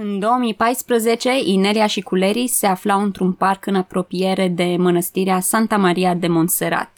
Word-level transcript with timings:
În 0.00 0.18
2014, 0.18 1.30
Inelia 1.44 1.86
și 1.86 2.00
Culerii 2.00 2.46
se 2.46 2.66
aflau 2.66 3.02
într-un 3.02 3.32
parc 3.32 3.66
în 3.66 3.74
apropiere 3.74 4.48
de 4.48 4.76
mănăstirea 4.78 5.40
Santa 5.40 5.76
Maria 5.76 6.14
de 6.14 6.26
Montserrat. 6.26 6.90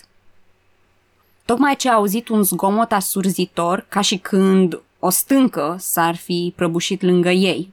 Tocmai 1.44 1.76
ce 1.76 1.88
a 1.90 1.94
auzit 1.94 2.28
un 2.28 2.42
zgomot 2.42 2.92
asurzitor, 2.92 3.86
ca 3.88 4.00
și 4.00 4.16
când 4.16 4.80
o 4.98 5.10
stâncă 5.10 5.76
s-ar 5.78 6.16
fi 6.16 6.52
prăbușit 6.56 7.02
lângă 7.02 7.30
ei. 7.30 7.72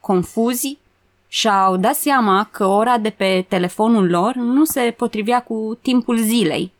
Confuzi, 0.00 0.78
și-au 1.28 1.76
dat 1.76 1.94
seama 1.94 2.48
că 2.50 2.64
ora 2.64 2.98
de 2.98 3.10
pe 3.10 3.44
telefonul 3.48 4.08
lor 4.10 4.34
nu 4.34 4.64
se 4.64 4.94
potrivea 4.96 5.42
cu 5.42 5.78
timpul 5.82 6.16
zilei. 6.16 6.72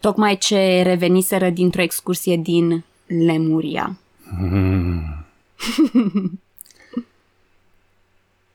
Tocmai 0.00 0.36
ce 0.36 0.82
reveniseră 0.82 1.50
dintr-o 1.50 1.82
excursie 1.82 2.36
din 2.36 2.84
Lemuria. 3.06 3.96
Mm. 4.40 5.23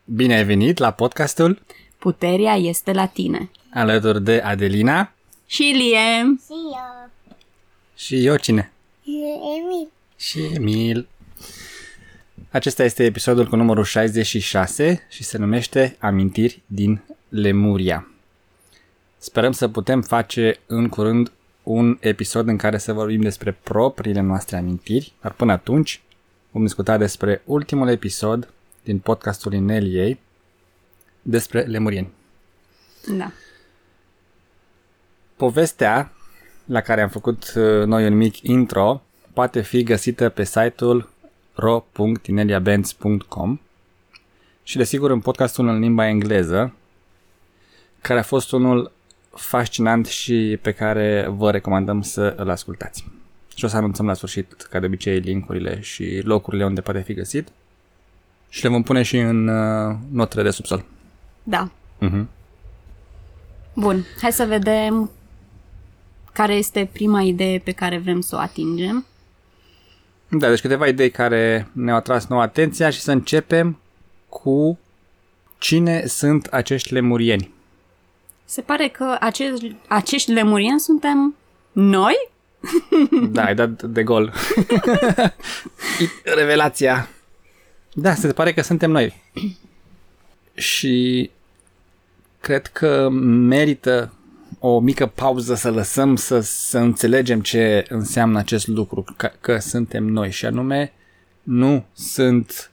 Bine 0.06 0.36
ai 0.36 0.46
venit 0.46 0.78
la 0.78 0.92
podcastul 0.92 1.62
Puterea 1.98 2.56
este 2.56 2.94
la 2.94 3.06
tine. 3.06 3.50
Alături 3.74 4.24
de 4.24 4.40
Adelina 4.40 5.12
și 5.46 5.62
Lie. 5.62 6.40
Și 6.46 6.54
eu. 6.54 7.10
Și 7.96 8.26
eu 8.26 8.36
cine? 8.36 8.72
Emil. 9.06 9.90
Și 10.16 10.44
Emil. 10.54 11.08
Acesta 12.52 12.84
este 12.84 13.04
episodul 13.04 13.48
cu 13.48 13.56
numărul 13.56 13.84
66 13.84 15.06
și 15.10 15.24
se 15.24 15.38
numește 15.38 15.96
Amintiri 16.00 16.62
din 16.66 17.02
Lemuria. 17.30 18.08
Sperăm 19.18 19.52
să 19.52 19.68
putem 19.68 20.02
face 20.02 20.60
în 20.66 20.88
curând 20.88 21.32
un 21.64 21.98
episod 22.00 22.48
în 22.48 22.58
care 22.58 22.78
să 22.78 22.94
vorbim 22.94 23.22
despre 23.22 23.58
propriile 23.64 24.22
noastre 24.22 24.58
amintiri, 24.58 25.14
dar 25.22 25.32
până 25.32 25.52
atunci 25.52 26.02
vom 26.60 26.68
discuta 26.68 26.98
despre 26.98 27.42
ultimul 27.46 27.90
episod 27.90 28.54
din 28.84 29.00
podcastul 29.00 29.54
Ineliei 29.54 30.20
despre 31.22 31.62
lemurieni. 31.62 32.10
Da. 33.18 33.32
Povestea 35.36 36.12
la 36.66 36.82
care 36.82 37.02
am 37.02 37.10
făcut 37.10 37.54
uh, 37.56 37.86
noi 37.86 38.06
un 38.06 38.14
mic 38.14 38.42
intro 38.42 39.02
poate 39.34 39.62
fi 39.62 39.84
găsită 39.84 40.30
pe 40.30 40.44
site-ul 40.44 41.10
ro.ineliabenz.com 41.54 43.60
și 44.64 44.78
desigur 44.78 45.12
în 45.12 45.20
podcastul 45.20 45.68
în 45.68 45.80
limba 45.80 46.08
engleză, 46.08 46.74
care 48.02 48.20
a 48.20 48.24
fost 48.24 48.52
unul 48.52 48.92
fascinant 49.36 50.06
și 50.06 50.60
pe 50.62 50.72
care 50.72 51.28
vă 51.30 51.52
recomandăm 51.52 52.02
să 52.02 52.34
îl 52.38 52.50
ascultați. 52.50 53.19
Și 53.60 53.66
o 53.66 53.68
să 53.68 53.78
anunțăm 53.78 54.06
la 54.06 54.14
sfârșit, 54.14 54.62
ca 54.62 54.80
de 54.80 54.86
obicei, 54.86 55.20
linkurile 55.20 55.80
și 55.82 56.22
locurile 56.24 56.66
unde 56.66 56.82
poate 56.82 57.02
fi 57.02 57.14
găsit. 57.14 57.48
Și 58.50 58.64
le 58.64 58.70
vom 58.70 58.84
pune 58.84 59.02
și 59.02 59.18
în 59.18 59.48
uh, 59.48 59.96
notele 60.12 60.44
de 60.44 60.50
subsol. 60.50 60.86
Da. 61.44 61.72
Uh-huh. 62.02 62.26
Bun, 63.74 64.06
hai 64.22 64.32
să 64.32 64.46
vedem 64.46 65.12
care 66.32 66.54
este 66.54 66.90
prima 66.92 67.22
idee 67.22 67.60
pe 67.60 67.72
care 67.72 67.98
vrem 67.98 68.22
să 68.22 68.36
o 68.36 68.40
atingem. 68.40 69.06
Da, 70.30 70.50
deci 70.50 70.62
câteva 70.62 70.88
idei 70.88 71.12
care 71.12 71.68
ne-au 71.72 71.98
atras 71.98 72.28
nouă 72.28 72.42
atenția 72.42 72.90
și 72.90 73.00
să 73.00 73.12
începem 73.12 73.80
cu 74.30 74.80
cine 75.58 76.06
sunt 76.06 76.46
acești 76.46 76.94
lemurieni. 76.94 77.52
Se 78.46 78.62
pare 78.62 78.88
că 78.88 79.18
acești, 79.20 79.76
acești 79.88 80.32
lemurieni 80.32 80.80
suntem 80.80 81.36
noi? 81.72 82.30
Da, 83.30 83.44
ai 83.44 83.56
dat 83.56 83.84
de 83.84 84.04
gol. 84.04 84.34
Revelația. 86.38 87.10
Da, 87.94 88.14
se 88.14 88.34
pare 88.34 88.54
că 88.54 88.62
suntem 88.62 88.92
noi. 88.92 89.22
Și 90.54 91.30
cred 92.40 92.68
că 92.68 93.10
merită 93.10 94.14
o 94.60 94.80
mică 94.80 95.06
pauză 95.06 95.56
să 95.56 95.72
lăsăm 95.72 96.16
să, 96.16 96.40
să 96.40 96.78
înțelegem 96.78 97.42
ce 97.42 97.86
înseamnă 97.90 98.38
acest 98.38 98.68
lucru, 98.68 99.06
că, 99.18 99.32
că 99.40 99.58
suntem 99.58 100.04
noi 100.04 100.32
și 100.32 100.46
anume 100.46 100.94
nu 101.44 101.86
sunt 101.94 102.72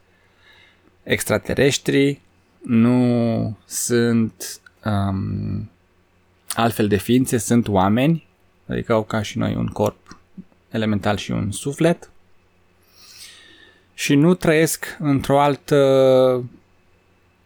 extraterestri, 1.03 2.21
nu 2.63 3.57
sunt 3.65 4.61
um, 4.85 5.71
altfel 6.55 6.89
de 6.89 6.97
ființe, 6.97 7.39
sunt 7.39 7.69
oameni, 7.69 8.26
adică 8.67 8.93
au 8.93 9.03
ca 9.03 9.23
și 9.23 9.39
noi 9.39 9.55
un 9.55 9.67
corp 9.67 10.19
elemental 10.71 11.17
și 11.17 11.31
un 11.31 11.51
suflet 11.51 12.11
și 13.95 14.15
nu 14.15 14.35
trăiesc 14.35 14.97
într-o 14.99 15.41
altă 15.41 16.45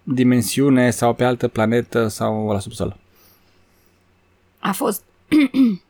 dimensiune 0.02 0.90
sau 0.90 1.14
pe 1.14 1.24
altă 1.24 1.48
planetă 1.48 2.08
sau 2.08 2.52
la 2.52 2.58
subsol. 2.58 2.96
A 4.58 4.72
fost 4.72 5.02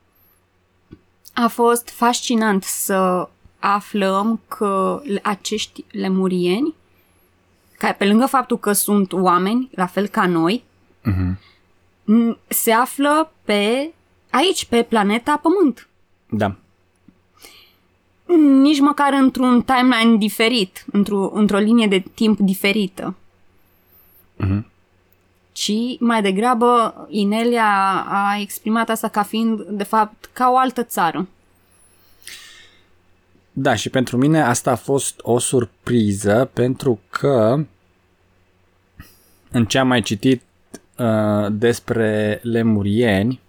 a 1.45 1.49
fost 1.49 1.89
fascinant 1.89 2.63
să 2.63 3.29
aflăm 3.59 4.41
că 4.49 5.03
acești 5.23 5.85
lemurieni, 5.91 6.75
care 7.79 7.95
pe 7.99 8.07
lângă 8.07 8.27
faptul 8.27 8.59
că 8.59 8.73
sunt 8.73 9.13
oameni, 9.13 9.71
la 9.75 9.87
fel 9.87 10.07
ca 10.07 10.27
noi, 10.27 10.65
uh-huh. 11.05 11.35
se 12.49 12.73
află 12.73 13.33
pe 13.45 13.93
aici, 14.31 14.65
pe 14.65 14.83
planeta 14.83 15.41
Pământ. 15.43 15.89
Da. 16.31 16.57
Nici 18.63 18.81
măcar 18.81 19.13
într-un 19.13 19.63
timeline 19.63 20.17
diferit, 20.17 20.85
într-o, 20.93 21.31
într-o 21.35 21.59
linie 21.59 21.87
de 21.87 22.05
timp 22.15 22.39
diferită. 22.39 23.15
Uh-huh 24.45 24.71
ci 25.61 25.99
mai 25.99 26.23
degrabă 26.23 26.95
Inelia 27.09 28.05
a 28.09 28.39
exprimat 28.41 28.89
asta 28.89 29.09
ca 29.09 29.23
fiind, 29.23 29.63
de 29.63 29.83
fapt, 29.83 30.31
ca 30.33 30.51
o 30.51 30.57
altă 30.57 30.83
țară. 30.83 31.29
Da, 33.53 33.75
și 33.75 33.89
pentru 33.89 34.17
mine 34.17 34.43
asta 34.43 34.71
a 34.71 34.77
fost 34.77 35.21
o 35.23 35.39
surpriză, 35.39 36.51
pentru 36.53 37.01
că 37.11 37.65
în 39.51 39.65
ce 39.65 39.79
am 39.79 39.87
mai 39.87 40.03
citit 40.03 40.43
uh, 40.99 41.47
despre 41.51 42.41
lemurieni, 42.43 43.41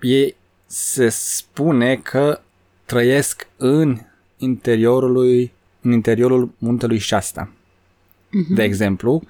ei 0.00 0.36
se 0.66 1.08
spune 1.08 1.96
că 1.96 2.40
trăiesc 2.84 3.48
în 3.56 3.98
interiorul, 4.36 5.50
în 5.80 5.92
interiorul 5.92 6.50
muntelui 6.58 6.98
Shasta. 6.98 7.48
Uh-huh. 7.48 8.54
De 8.54 8.62
exemplu, 8.62 9.22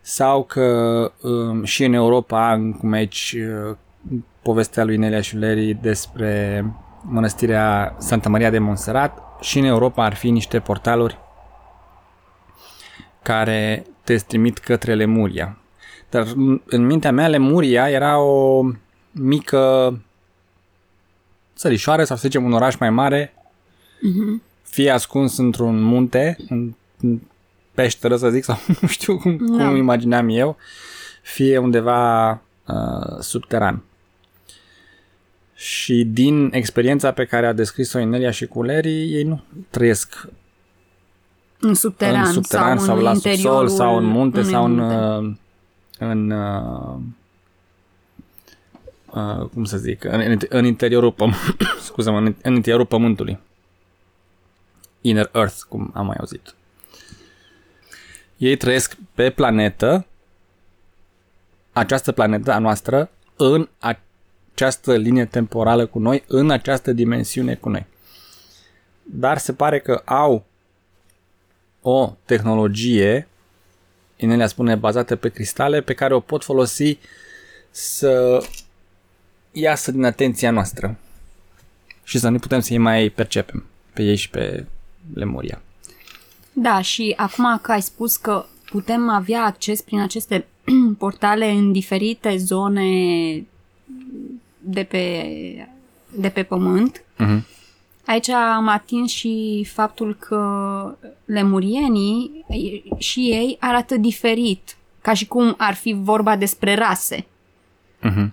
sau 0.00 0.44
că 0.44 1.12
um, 1.20 1.64
și 1.64 1.84
în 1.84 1.92
Europa, 1.92 2.72
cum 2.78 2.92
aici 2.92 3.36
uh, 3.68 3.76
povestea 4.42 4.84
lui 4.84 4.96
Nelia 4.96 5.20
Șuleri 5.20 5.74
despre 5.74 6.64
mănăstirea 7.02 7.96
Santa 7.98 8.28
Maria 8.28 8.50
de 8.50 8.58
Montserrat, 8.58 9.22
și 9.40 9.58
în 9.58 9.64
Europa 9.64 10.04
ar 10.04 10.14
fi 10.14 10.30
niște 10.30 10.58
portaluri 10.58 11.18
care 13.22 13.86
te 14.04 14.16
trimit 14.16 14.58
către 14.58 14.94
Lemuria. 14.94 15.56
Dar 16.10 16.26
în 16.66 16.86
mintea 16.86 17.12
mea 17.12 17.28
Lemuria 17.28 17.90
era 17.90 18.20
o 18.20 18.64
mică 19.10 19.98
țărișoară 21.56 22.04
sau 22.04 22.16
să 22.16 22.22
zicem 22.22 22.44
un 22.44 22.52
oraș 22.52 22.76
mai 22.76 22.90
mare, 22.90 23.34
uh-huh. 23.34 24.42
fie 24.62 24.90
ascuns 24.90 25.36
într-un 25.36 25.82
munte, 25.82 26.36
în, 26.48 26.74
peșteră, 27.74 28.16
să 28.16 28.30
zic, 28.30 28.44
sau 28.48 28.58
nu 28.80 28.88
știu 28.88 29.18
cum, 29.18 29.56
da. 29.56 29.66
cum 29.66 29.76
imagineam 29.76 30.28
eu, 30.28 30.56
fie 31.22 31.58
undeva 31.58 32.30
uh, 32.66 33.18
subteran. 33.20 33.82
Și 35.54 36.04
din 36.04 36.50
experiența 36.52 37.12
pe 37.12 37.24
care 37.24 37.46
a 37.46 37.52
descris-o 37.52 37.98
Inelia 37.98 38.30
și 38.30 38.46
Culerii, 38.46 39.14
ei 39.14 39.22
nu 39.22 39.42
trăiesc 39.70 40.28
în 41.60 41.74
subteran, 41.74 42.24
în 42.24 42.32
subteran 42.32 42.78
sau, 42.78 42.86
sau 42.86 42.96
în 42.96 43.02
la 43.02 43.14
subsol 43.14 43.68
sau 43.68 43.96
în 43.96 44.04
munte 44.04 44.42
sau 44.42 44.64
în, 44.64 44.74
munte. 44.74 44.94
Uh, 44.94 45.32
în 45.98 46.30
uh, 49.28 49.42
uh, 49.42 49.48
cum 49.48 49.64
să 49.64 49.76
zic, 49.76 50.04
în, 50.04 50.38
în 50.48 50.64
interiorul 50.64 51.12
pământ, 51.12 51.56
scuze 51.86 52.10
în, 52.10 52.34
în 52.42 52.54
interiorul 52.54 52.86
pământului. 52.86 53.38
Inner 55.00 55.30
Earth, 55.34 55.56
cum 55.68 55.90
am 55.94 56.06
mai 56.06 56.16
auzit. 56.18 56.54
Ei 58.36 58.56
trăiesc 58.56 58.96
pe 59.14 59.30
planetă, 59.30 60.06
această 61.72 62.12
planetă 62.12 62.52
a 62.52 62.58
noastră, 62.58 63.10
în 63.36 63.68
această 63.78 64.96
linie 64.96 65.24
temporală 65.24 65.86
cu 65.86 65.98
noi, 65.98 66.24
în 66.26 66.50
această 66.50 66.92
dimensiune 66.92 67.54
cu 67.54 67.68
noi. 67.68 67.86
Dar 69.02 69.38
se 69.38 69.52
pare 69.52 69.80
că 69.80 70.02
au 70.04 70.44
o 71.82 72.16
tehnologie, 72.24 73.28
Inelia 74.16 74.46
spune, 74.46 74.74
bazată 74.74 75.16
pe 75.16 75.28
cristale, 75.28 75.80
pe 75.80 75.94
care 75.94 76.14
o 76.14 76.20
pot 76.20 76.44
folosi 76.44 76.98
să 77.70 78.42
iasă 79.52 79.90
din 79.90 80.04
atenția 80.04 80.50
noastră 80.50 80.96
și 82.02 82.18
să 82.18 82.28
nu 82.28 82.38
putem 82.38 82.60
să-i 82.60 82.78
mai 82.78 83.08
percepem 83.08 83.64
pe 83.92 84.02
ei 84.02 84.16
și 84.16 84.30
pe 84.30 84.66
Lemuria. 85.14 85.62
Da, 86.52 86.80
și 86.80 87.14
acum 87.16 87.58
că 87.62 87.72
ai 87.72 87.82
spus 87.82 88.16
că 88.16 88.44
putem 88.70 89.08
avea 89.08 89.42
acces 89.44 89.80
prin 89.80 90.00
aceste 90.00 90.46
portale 90.98 91.50
în 91.50 91.72
diferite 91.72 92.36
zone 92.36 92.86
de 94.58 94.82
pe, 94.84 95.24
de 96.16 96.28
pe 96.28 96.42
pământ, 96.42 97.02
Mhm. 97.18 97.46
aici 98.06 98.28
am 98.28 98.68
atins 98.68 99.10
și 99.10 99.66
faptul 99.72 100.16
că 100.16 100.40
lemurienii 101.24 102.44
și 102.98 103.20
ei 103.20 103.56
arată 103.60 103.96
diferit, 103.96 104.76
ca 105.00 105.12
și 105.14 105.26
cum 105.26 105.54
ar 105.58 105.74
fi 105.74 105.92
vorba 105.92 106.36
despre 106.36 106.74
rase. 106.74 107.26
Mhm. 108.00 108.32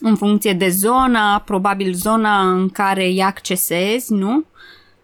În 0.00 0.16
funcție 0.16 0.52
de 0.52 0.68
zona, 0.68 1.38
probabil 1.38 1.92
zona 1.92 2.52
în 2.52 2.68
care 2.68 3.04
îi 3.04 3.22
accesezi, 3.22 4.12
nu? 4.12 4.44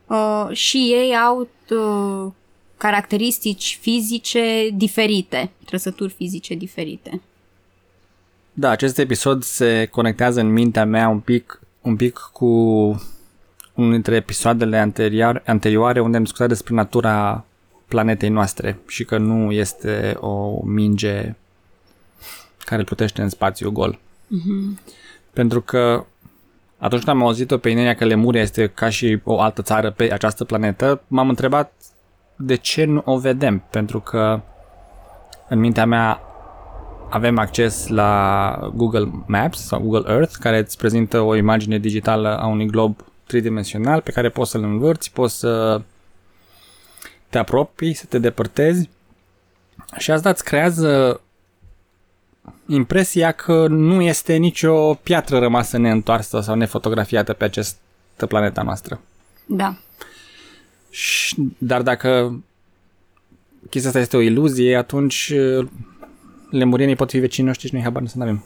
Uh, 0.07 0.49
și 0.53 0.77
ei 0.77 1.17
au 1.17 1.49
uh, 1.71 2.33
caracteristici 2.77 3.79
fizice 3.81 4.69
diferite, 4.75 5.51
trăsături 5.65 6.13
fizice 6.13 6.55
diferite. 6.55 7.21
Da, 8.53 8.71
acest 8.71 8.99
episod 8.99 9.43
se 9.43 9.89
conectează 9.91 10.41
în 10.41 10.53
mintea 10.53 10.85
mea 10.85 11.09
un 11.09 11.21
pic, 11.21 11.61
un 11.81 11.97
pic 11.97 12.31
cu 12.33 12.47
unul 13.75 13.91
dintre 13.91 14.15
episoadele 14.15 14.79
anterior, 14.79 15.43
anterioare 15.47 16.01
unde 16.01 16.17
am 16.17 16.23
discutat 16.23 16.49
despre 16.49 16.75
natura 16.75 17.45
planetei 17.89 18.29
noastre 18.29 18.79
și 18.87 19.05
că 19.05 19.19
nu 19.19 19.53
este 19.53 20.17
o 20.21 20.63
minge 20.65 21.35
care 22.65 22.85
plutește 22.85 23.23
în 23.23 23.29
spațiu 23.29 23.71
gol. 23.71 23.99
Pentru 25.33 25.61
că 25.61 26.05
atunci 26.79 27.05
când 27.05 27.17
am 27.17 27.25
auzit-o 27.25 27.59
pe 27.59 27.69
Inelia 27.69 27.95
că 27.95 28.05
Lemuria 28.05 28.41
este 28.41 28.67
ca 28.67 28.89
și 28.89 29.21
o 29.25 29.41
altă 29.41 29.63
țară 29.63 29.91
pe 29.91 30.13
această 30.13 30.45
planetă, 30.45 31.03
m-am 31.07 31.29
întrebat 31.29 31.73
de 32.37 32.55
ce 32.55 32.85
nu 32.85 33.03
o 33.05 33.19
vedem. 33.19 33.63
Pentru 33.71 34.01
că 34.01 34.41
în 35.49 35.59
mintea 35.59 35.87
mea 35.87 36.21
avem 37.11 37.39
acces 37.39 37.87
la 37.89 38.71
Google 38.75 39.11
Maps 39.27 39.67
sau 39.67 39.81
Google 39.81 40.13
Earth, 40.13 40.35
care 40.41 40.59
îți 40.59 40.79
prezintă 40.79 41.21
o 41.21 41.37
imagine 41.37 41.79
digitală 41.79 42.39
a 42.39 42.47
unui 42.47 42.67
glob 42.67 43.05
tridimensional 43.27 44.01
pe 44.01 44.11
care 44.11 44.29
poți 44.29 44.51
să-l 44.51 44.63
învârți, 44.63 45.13
poți 45.13 45.39
să 45.39 45.81
te 47.29 47.39
apropii, 47.39 47.95
să 47.95 48.07
te 48.09 48.19
depărtezi 48.19 48.89
și 49.97 50.11
asta 50.11 50.29
îți 50.29 50.45
creează 50.45 51.21
impresia 52.67 53.33
că 53.33 53.67
nu 53.69 54.01
este 54.01 54.37
nicio 54.37 54.95
piatră 54.95 55.39
rămasă 55.39 55.79
neîntoarsă 55.79 56.41
sau 56.41 56.55
nefotografiată 56.55 57.33
pe 57.33 57.45
această 57.45 58.27
planeta 58.29 58.63
noastră. 58.63 59.01
Da. 59.47 59.77
Și, 60.91 61.37
dar 61.59 61.83
dacă 61.83 62.41
chestia 63.71 63.89
asta 63.89 64.01
este 64.01 64.17
o 64.17 64.21
iluzie, 64.21 64.77
atunci 64.77 65.33
uh, 65.35 65.69
lemurienii 66.51 66.97
pot 66.97 67.11
fi 67.11 67.19
vecinii 67.19 67.47
noștri 67.47 67.67
și 67.67 67.75
noi 67.75 67.83
habar 67.83 68.03
nu 68.03 68.09
să 68.09 68.17
avem. 68.21 68.45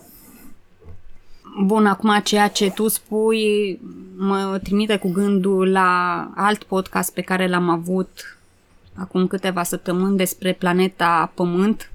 Bun, 1.65 1.87
acum 1.87 2.21
ceea 2.25 2.49
ce 2.49 2.71
tu 2.71 2.89
spui 2.89 3.79
mă 4.17 4.61
trimite 4.63 4.97
cu 4.97 5.11
gândul 5.11 5.71
la 5.71 6.31
alt 6.35 6.63
podcast 6.63 7.15
pe 7.15 7.21
care 7.21 7.49
l-am 7.49 7.69
avut 7.69 8.39
acum 8.95 9.27
câteva 9.27 9.63
săptămâni 9.63 10.17
despre 10.17 10.53
planeta 10.53 11.33
Pământ 11.35 11.91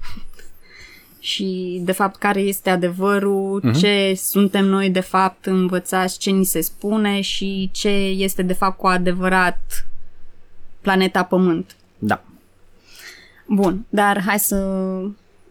și 1.26 1.80
de 1.82 1.92
fapt 1.92 2.16
care 2.16 2.40
este 2.40 2.70
adevărul, 2.70 3.62
uh-huh. 3.64 3.78
ce 3.78 4.14
suntem 4.16 4.64
noi 4.64 4.90
de 4.90 5.00
fapt 5.00 5.46
învățați, 5.46 6.18
ce 6.18 6.30
ni 6.30 6.44
se 6.44 6.60
spune 6.60 7.20
și 7.20 7.70
ce 7.72 7.88
este 7.88 8.42
de 8.42 8.52
fapt 8.52 8.78
cu 8.78 8.86
adevărat 8.86 9.86
planeta 10.80 11.22
Pământ. 11.24 11.76
Da. 11.98 12.22
Bun, 13.46 13.86
dar 13.88 14.22
hai 14.22 14.38
să 14.38 14.56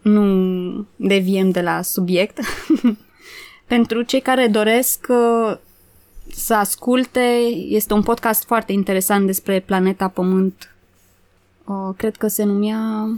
nu 0.02 0.86
deviem 0.96 1.50
de 1.50 1.60
la 1.60 1.82
subiect. 1.82 2.38
Pentru 3.66 4.02
cei 4.02 4.20
care 4.20 4.46
doresc 4.46 5.06
uh, 5.08 5.56
să 6.32 6.54
asculte, 6.54 7.38
este 7.68 7.92
un 7.92 8.02
podcast 8.02 8.44
foarte 8.44 8.72
interesant 8.72 9.26
despre 9.26 9.60
planeta 9.60 10.08
Pământ. 10.08 10.74
Uh, 11.64 11.94
cred 11.96 12.16
că 12.16 12.28
se 12.28 12.44
numea... 12.44 13.08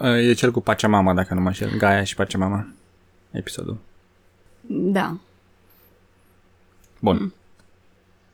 E 0.00 0.32
cel 0.32 0.50
cu 0.50 0.60
Pachamama, 0.60 1.14
dacă 1.14 1.34
nu 1.34 1.40
mă 1.40 1.46
înșel. 1.46 1.76
Gaia 1.76 2.04
și 2.04 2.14
Pachamama. 2.14 2.66
Episodul. 3.30 3.78
Da. 4.66 5.16
Bun. 7.00 7.32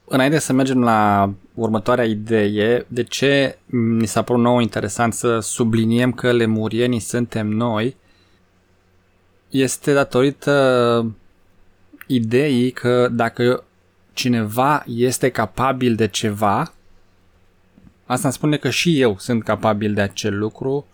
Înainte 0.04 0.38
să 0.38 0.52
mergem 0.52 0.82
la 0.82 1.32
următoarea 1.54 2.04
idee, 2.04 2.86
de 2.88 3.02
ce 3.02 3.58
mi 3.66 4.06
s-a 4.06 4.22
părut 4.22 4.42
nou 4.42 4.58
interesant 4.58 5.12
să 5.12 5.38
subliniem 5.38 6.12
că 6.12 6.32
lemurienii 6.32 7.00
suntem 7.00 7.46
noi, 7.46 7.96
este 9.48 9.92
datorită 9.92 11.14
ideii 12.06 12.70
că 12.70 13.08
dacă 13.12 13.64
cineva 14.12 14.84
este 14.86 15.30
capabil 15.30 15.94
de 15.94 16.08
ceva, 16.08 16.72
asta 18.06 18.26
îmi 18.26 18.36
spune 18.36 18.56
că 18.56 18.70
și 18.70 19.00
eu 19.00 19.16
sunt 19.18 19.44
capabil 19.44 19.94
de 19.94 20.00
acel 20.00 20.38
lucru 20.38 20.86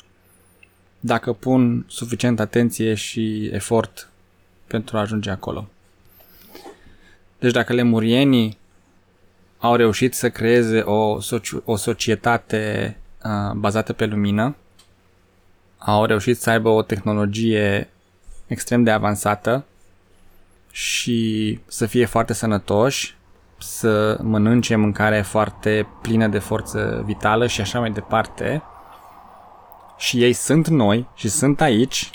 dacă 1.07 1.33
pun 1.33 1.85
suficient 1.89 2.41
atenție 2.41 2.95
și 2.95 3.49
efort 3.53 4.09
pentru 4.67 4.97
a 4.97 5.01
ajunge 5.01 5.31
acolo. 5.31 5.69
Deci 7.39 7.53
dacă 7.53 7.73
lemurienii 7.73 8.59
au 9.59 9.77
reușit 9.77 10.15
să 10.15 10.31
creeze 10.31 10.81
o, 10.81 11.19
soci- 11.21 11.65
o 11.65 11.77
societate 11.77 12.97
uh, 13.25 13.53
bazată 13.55 13.93
pe 13.93 14.07
lumină, 14.07 14.57
au 15.79 16.05
reușit 16.05 16.39
să 16.39 16.51
aibă 16.51 16.69
o 16.69 16.83
tehnologie 16.83 17.89
extrem 18.47 18.83
de 18.83 18.91
avansată 18.91 19.65
și 20.71 21.59
să 21.67 21.87
fie 21.87 22.05
foarte 22.05 22.33
sănătoși, 22.33 23.17
să 23.59 24.19
mănânce 24.23 24.77
mâncare 24.77 25.23
foarte 25.23 25.87
plină 26.03 26.29
de 26.29 26.39
forță 26.39 27.03
vitală 27.07 27.47
și 27.47 27.61
așa 27.61 27.79
mai 27.81 27.91
departe. 27.91 28.63
Și 30.05 30.23
ei 30.23 30.33
sunt 30.33 30.69
noi 30.69 31.09
și 31.15 31.29
sunt 31.29 31.61
aici. 31.61 32.11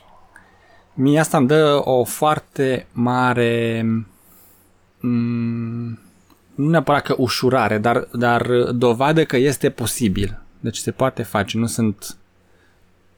Mie 0.93 1.19
asta 1.19 1.37
îmi 1.37 1.47
dă 1.47 1.81
o 1.83 2.03
foarte 2.03 2.87
mare 2.91 3.85
mm, 4.99 5.99
nu 6.55 6.69
neapărat 6.69 7.03
că 7.03 7.15
ușurare, 7.17 7.77
dar, 7.77 8.07
dar 8.13 8.51
dovadă 8.71 9.25
că 9.25 9.37
este 9.37 9.69
posibil. 9.69 10.39
Deci 10.59 10.77
se 10.77 10.91
poate 10.91 11.23
face, 11.23 11.57
nu 11.57 11.65
sunt 11.65 12.17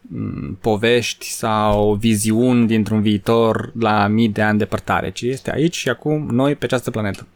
mm, 0.01 0.57
povești 0.61 1.25
sau 1.25 1.93
viziuni 1.93 2.67
dintr-un 2.67 3.01
viitor 3.01 3.71
la 3.79 4.07
mii 4.07 4.29
de 4.29 4.41
ani 4.41 4.57
depărtare, 4.57 5.11
ci 5.11 5.21
este 5.21 5.51
aici 5.51 5.75
și 5.75 5.89
acum 5.89 6.27
noi 6.27 6.55
pe 6.55 6.65
această 6.65 6.91
planetă. 6.91 7.27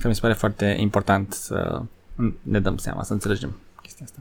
Că 0.00 0.08
mi 0.08 0.14
se 0.14 0.20
pare 0.20 0.32
foarte 0.32 0.76
important 0.80 1.32
să 1.32 1.82
ne 2.42 2.60
dăm 2.60 2.76
seama, 2.76 3.02
să 3.02 3.12
înțelegem 3.12 3.56
chestia 3.82 4.04
asta. 4.04 4.18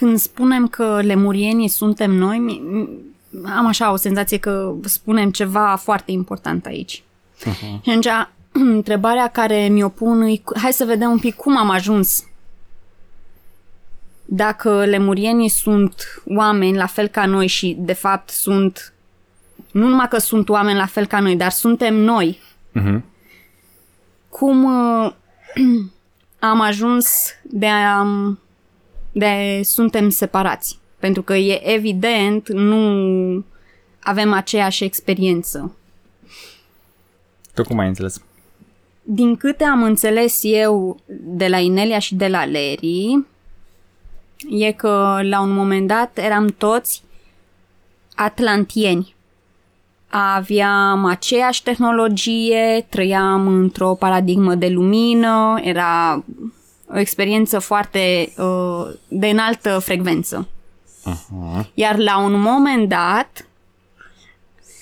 Când 0.00 0.18
spunem 0.18 0.68
că 0.68 1.00
lemurienii 1.02 1.68
suntem 1.68 2.10
noi, 2.10 2.38
mi- 2.38 2.62
mi- 2.70 2.88
am 3.56 3.66
așa 3.66 3.92
o 3.92 3.96
senzație 3.96 4.38
că 4.38 4.74
spunem 4.84 5.30
ceva 5.30 5.76
foarte 5.76 6.10
important 6.10 6.66
aici. 6.66 7.02
Uh-huh. 7.40 7.80
Și 7.82 7.88
atunci, 7.88 8.06
întrebarea 8.76 9.26
care 9.28 9.68
mi-o 9.68 9.88
pun 9.88 10.22
e, 10.22 10.40
hai 10.56 10.72
să 10.72 10.84
vedem 10.84 11.10
un 11.10 11.18
pic 11.18 11.34
cum 11.34 11.56
am 11.56 11.70
ajuns. 11.70 12.24
Dacă 14.24 14.84
lemurienii 14.84 15.48
sunt 15.48 16.22
oameni 16.26 16.76
la 16.76 16.86
fel 16.86 17.06
ca 17.08 17.26
noi 17.26 17.46
și 17.46 17.76
de 17.78 17.92
fapt 17.92 18.28
sunt, 18.30 18.92
nu 19.70 19.88
numai 19.88 20.08
că 20.08 20.18
sunt 20.18 20.48
oameni 20.48 20.78
la 20.78 20.86
fel 20.86 21.06
ca 21.06 21.20
noi, 21.20 21.36
dar 21.36 21.50
suntem 21.50 21.94
noi, 21.94 22.38
Uh-huh. 22.80 23.00
cum 24.28 24.64
uh, 24.64 25.12
am 26.38 26.60
ajuns 26.60 27.08
de 27.42 27.66
a, 27.66 28.06
de 29.12 29.60
suntem 29.64 30.08
separați. 30.08 30.78
Pentru 30.98 31.22
că 31.22 31.34
e 31.34 31.72
evident, 31.74 32.48
nu 32.48 33.44
avem 34.00 34.32
aceeași 34.32 34.84
experiență. 34.84 35.76
Tu 37.54 37.62
cum 37.62 37.78
ai 37.78 37.88
înțeles? 37.88 38.22
Din 39.02 39.36
câte 39.36 39.64
am 39.64 39.82
înțeles 39.82 40.40
eu 40.42 41.00
de 41.20 41.48
la 41.48 41.58
Inelia 41.58 41.98
și 41.98 42.14
de 42.14 42.28
la 42.28 42.44
Larry, 42.44 43.24
e 44.48 44.72
că 44.72 45.20
la 45.22 45.40
un 45.40 45.50
moment 45.50 45.86
dat 45.86 46.18
eram 46.18 46.46
toți 46.46 47.02
atlantieni. 48.14 49.14
Aveam 50.08 51.04
aceeași 51.04 51.62
tehnologie, 51.62 52.86
trăiam 52.88 53.46
într-o 53.46 53.94
paradigmă 53.94 54.54
de 54.54 54.68
lumină, 54.68 55.60
era 55.62 56.24
o 56.92 56.98
experiență 56.98 57.58
foarte 57.58 58.32
uh, 58.36 58.86
de 59.08 59.26
înaltă 59.26 59.78
frecvență. 59.78 60.48
Uh-huh. 61.00 61.64
Iar 61.74 61.98
la 61.98 62.18
un 62.18 62.40
moment 62.40 62.88
dat 62.88 63.46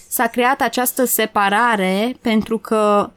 s-a 0.08 0.26
creat 0.26 0.60
această 0.60 1.04
separare 1.04 2.16
pentru 2.20 2.58
că 2.58 3.10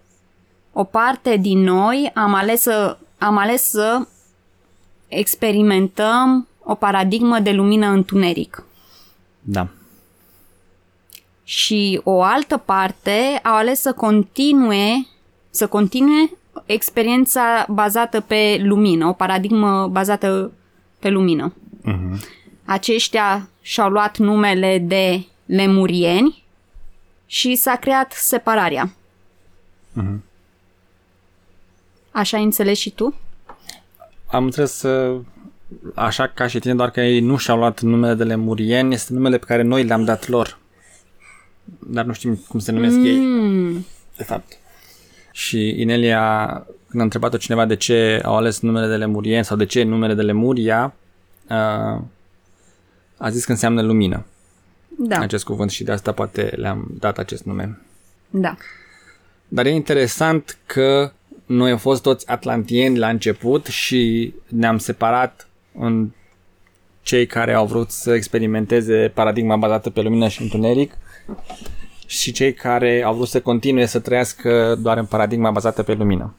o 0.73 0.83
parte 0.83 1.37
din 1.37 1.59
noi 1.59 2.11
am 2.13 2.33
ales 2.33 2.61
să, 2.61 2.97
am 3.17 3.37
ales 3.37 3.69
să 3.69 4.07
experimentăm 5.07 6.47
o 6.63 6.75
paradigmă 6.75 7.39
de 7.39 7.51
lumină-întuneric. 7.51 8.65
Da. 9.39 9.67
Și 11.43 12.01
o 12.03 12.21
altă 12.21 12.57
parte 12.57 13.39
au 13.43 13.55
ales 13.55 13.81
să 13.81 13.93
continue, 13.93 15.07
să 15.49 15.67
continue 15.67 16.29
experiența 16.65 17.65
bazată 17.69 18.19
pe 18.19 18.59
lumină, 18.63 19.07
o 19.07 19.13
paradigmă 19.13 19.87
bazată 19.87 20.51
pe 20.99 21.09
lumină. 21.09 21.53
Uh-huh. 21.85 22.19
Aceștia 22.65 23.49
și-au 23.61 23.89
luat 23.89 24.17
numele 24.17 24.77
de 24.77 25.25
lemurieni 25.45 26.43
și 27.25 27.55
s-a 27.55 27.75
creat 27.75 28.11
separarea. 28.11 28.93
Uh-huh. 30.01 30.19
Așa 32.11 32.37
ai 32.37 32.43
înțeles 32.43 32.77
și 32.77 32.89
tu? 32.89 33.15
Am 34.27 34.43
înțeles 34.43 34.81
uh, 34.81 35.21
așa 35.95 36.27
ca 36.27 36.47
și 36.47 36.59
tine, 36.59 36.75
doar 36.75 36.89
că 36.89 37.01
ei 37.01 37.19
nu 37.19 37.37
și-au 37.37 37.57
luat 37.57 37.81
numele 37.81 38.13
de 38.13 38.23
lemurieni, 38.23 38.93
este 38.93 39.13
numele 39.13 39.37
pe 39.37 39.45
care 39.45 39.61
noi 39.61 39.83
le-am 39.83 40.03
dat 40.03 40.27
lor. 40.27 40.59
Dar 41.79 42.05
nu 42.05 42.13
știm 42.13 42.35
cum 42.47 42.59
se 42.59 42.71
numesc 42.71 42.95
mm. 42.95 43.05
ei, 43.05 43.85
de 44.17 44.23
fapt. 44.23 44.57
Și 45.41 45.81
Inelia, 45.81 46.45
când 46.87 47.01
a 47.01 47.03
întrebat-o 47.03 47.37
cineva 47.37 47.65
de 47.65 47.75
ce 47.75 48.21
au 48.23 48.35
ales 48.35 48.59
numele 48.59 48.87
de 48.87 48.95
lemurieni 48.95 49.45
sau 49.45 49.57
de 49.57 49.65
ce 49.65 49.83
numele 49.83 50.13
de 50.13 50.21
Lemuria, 50.21 50.93
uh, 51.49 52.01
a 53.17 53.29
zis 53.29 53.45
că 53.45 53.51
înseamnă 53.51 53.81
lumină. 53.81 54.25
Da. 54.97 55.19
Acest 55.19 55.43
cuvânt 55.43 55.71
și 55.71 55.83
de 55.83 55.91
asta 55.91 56.11
poate 56.11 56.53
le-am 56.55 56.87
dat 56.99 57.17
acest 57.17 57.43
nume. 57.43 57.77
Da. 58.29 58.57
Dar 59.47 59.65
e 59.65 59.69
interesant 59.69 60.57
că 60.65 61.11
noi 61.45 61.71
am 61.71 61.77
fost 61.77 62.01
toți 62.01 62.29
atlantieni 62.29 62.97
la 62.97 63.09
început 63.09 63.65
și 63.65 64.33
ne-am 64.47 64.77
separat 64.77 65.47
în 65.79 66.09
cei 67.01 67.25
care 67.25 67.53
au 67.53 67.65
vrut 67.65 67.89
să 67.89 68.13
experimenteze 68.13 69.11
paradigma 69.13 69.55
bazată 69.55 69.89
pe 69.89 70.01
lumină 70.01 70.27
și 70.27 70.41
întuneric 70.41 70.93
și 72.11 72.31
cei 72.31 72.53
care 72.53 73.03
au 73.05 73.13
vrut 73.13 73.27
să 73.27 73.41
continue 73.41 73.85
să 73.85 73.99
trăiască 73.99 74.75
doar 74.81 74.97
în 74.97 75.05
paradigma 75.05 75.51
bazată 75.51 75.83
pe 75.83 75.93
lumină. 75.93 76.33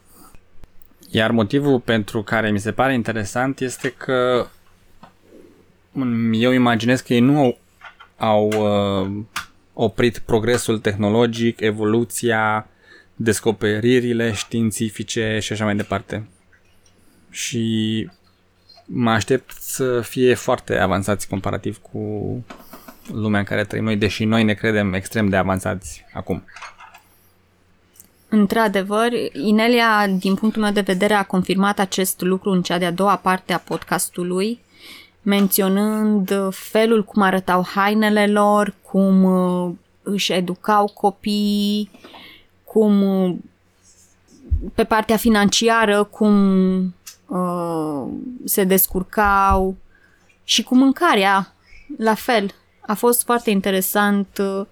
Iar 1.10 1.30
motivul 1.30 1.80
pentru 1.80 2.22
care 2.22 2.50
mi 2.50 2.60
se 2.60 2.72
pare 2.72 2.94
interesant 2.94 3.60
este 3.60 3.88
că 3.88 4.46
eu 6.32 6.52
imaginez 6.52 7.00
că 7.00 7.14
ei 7.14 7.20
nu 7.20 7.38
au, 7.38 7.58
au 8.16 8.48
uh, 8.48 9.10
oprit 9.72 10.18
progresul 10.18 10.78
tehnologic, 10.78 11.60
evoluția, 11.60 12.66
descoperirile 13.16 14.32
științifice 14.32 15.38
și 15.40 15.52
așa 15.52 15.64
mai 15.64 15.76
departe. 15.76 16.28
Și 17.30 18.10
mă 18.84 19.10
aștept 19.10 19.50
să 19.60 20.00
fie 20.00 20.34
foarte 20.34 20.78
avansați 20.78 21.28
comparativ 21.28 21.78
cu 21.78 22.44
lumea 23.12 23.38
în 23.38 23.44
care 23.44 23.64
trăim 23.64 23.84
noi, 23.84 23.96
deși 23.96 24.24
noi 24.24 24.44
ne 24.44 24.54
credem 24.54 24.92
extrem 24.92 25.28
de 25.28 25.36
avansați 25.36 26.04
acum. 26.12 26.44
Într-adevăr, 28.28 29.08
Inelia, 29.32 30.06
din 30.06 30.34
punctul 30.34 30.62
meu 30.62 30.72
de 30.72 30.80
vedere, 30.80 31.14
a 31.14 31.24
confirmat 31.24 31.78
acest 31.78 32.20
lucru 32.20 32.50
în 32.50 32.62
cea 32.62 32.78
de-a 32.78 32.90
doua 32.92 33.16
parte 33.16 33.52
a 33.52 33.58
podcastului, 33.58 34.60
menționând 35.22 36.32
felul 36.50 37.04
cum 37.04 37.22
arătau 37.22 37.66
hainele 37.74 38.26
lor, 38.26 38.74
cum 38.82 39.22
uh, 39.24 39.72
își 40.02 40.32
educau 40.32 40.86
copiii, 40.94 41.90
cum 42.64 43.02
uh, 43.02 43.36
pe 44.74 44.84
partea 44.84 45.16
financiară, 45.16 46.04
cum 46.04 46.34
uh, 47.26 48.04
se 48.44 48.64
descurcau 48.64 49.76
și 50.44 50.62
cu 50.62 50.76
mâncarea, 50.76 51.54
la 51.98 52.14
fel. 52.14 52.54
A 52.86 52.94
fost 52.94 53.22
foarte 53.24 53.50
interesant 53.50 54.38
uh, 54.40 54.66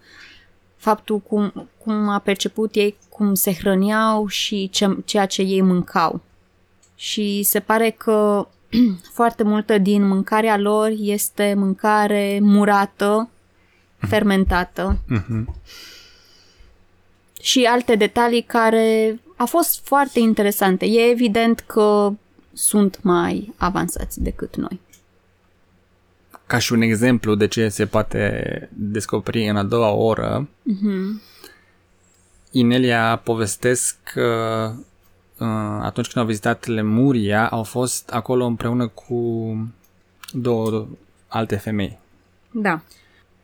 faptul 0.76 1.18
cum, 1.18 1.68
cum 1.84 2.08
a 2.08 2.18
perceput 2.18 2.74
ei 2.74 2.96
cum 3.08 3.34
se 3.34 3.52
hrăneau 3.52 4.26
și 4.26 4.68
ce, 4.70 4.96
ceea 5.04 5.26
ce 5.26 5.42
ei 5.42 5.60
mâncau. 5.60 6.20
Și 6.94 7.42
se 7.42 7.60
pare 7.60 7.90
că 7.90 8.48
foarte 9.18 9.42
multă 9.42 9.78
din 9.78 10.08
mâncarea 10.08 10.58
lor 10.58 10.92
este 10.98 11.54
mâncare 11.56 12.38
murată, 12.42 13.28
fermentată. 13.98 14.98
Uh-huh. 14.98 15.44
Și 17.40 17.64
alte 17.64 17.94
detalii 17.94 18.42
care 18.42 19.20
au 19.36 19.46
fost 19.46 19.80
foarte 19.84 20.18
interesante. 20.18 20.86
E 20.86 21.10
evident 21.10 21.60
că 21.60 22.12
sunt 22.52 23.02
mai 23.02 23.52
avansați 23.56 24.22
decât 24.22 24.56
noi. 24.56 24.80
Ca 26.50 26.58
și 26.58 26.72
un 26.72 26.80
exemplu 26.80 27.34
de 27.34 27.46
ce 27.46 27.68
se 27.68 27.86
poate 27.86 28.68
descoperi 28.72 29.48
în 29.48 29.56
a 29.56 29.62
doua 29.62 29.90
oră, 29.90 30.48
uh-huh. 30.48 31.22
Inelia 32.50 33.20
povestesc 33.24 33.96
că 34.12 34.72
uh, 35.38 35.46
atunci 35.82 36.06
când 36.06 36.16
au 36.16 36.24
vizitat 36.24 36.66
Lemuria, 36.66 37.48
au 37.48 37.62
fost 37.62 38.10
acolo 38.10 38.44
împreună 38.44 38.88
cu 38.88 39.56
două 40.32 40.86
alte 41.28 41.56
femei. 41.56 41.98
Da. 42.50 42.82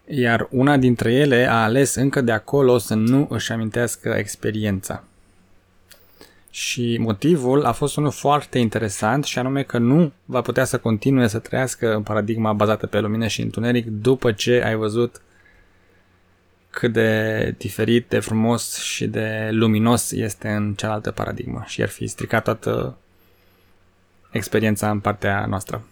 Iar 0.06 0.48
una 0.50 0.76
dintre 0.76 1.12
ele 1.12 1.46
a 1.46 1.62
ales 1.62 1.94
încă 1.94 2.20
de 2.20 2.32
acolo 2.32 2.78
să 2.78 2.94
nu 2.94 3.26
își 3.30 3.52
amintească 3.52 4.08
experiența. 4.08 5.04
Și 6.56 6.96
motivul 7.00 7.64
a 7.64 7.72
fost 7.72 7.96
unul 7.96 8.10
foarte 8.10 8.58
interesant 8.58 9.25
și 9.25 9.38
anume 9.38 9.62
că 9.62 9.78
nu 9.78 10.12
va 10.25 10.40
putea 10.40 10.64
să 10.64 10.78
continue 10.78 11.26
să 11.26 11.38
trăiască 11.38 11.94
în 11.94 12.02
paradigma 12.02 12.52
bazată 12.52 12.86
pe 12.86 13.00
lumină 13.00 13.26
și 13.26 13.40
întuneric 13.40 13.86
după 13.86 14.32
ce 14.32 14.62
ai 14.64 14.75
văzut 14.75 15.22
cât 16.70 16.92
de 16.92 17.54
diferit, 17.58 18.08
de 18.08 18.18
frumos 18.18 18.78
și 18.78 19.06
de 19.06 19.48
luminos 19.52 20.10
este 20.10 20.48
în 20.48 20.75
cealaltă 20.75 21.10
paradigmă 21.10 21.64
și 21.66 21.82
ar 21.82 21.88
fi 21.88 22.06
stricat 22.06 22.44
toată 22.44 22.96
experiența 24.30 24.90
în 24.90 25.00
partea 25.00 25.46
noastră. 25.46 25.82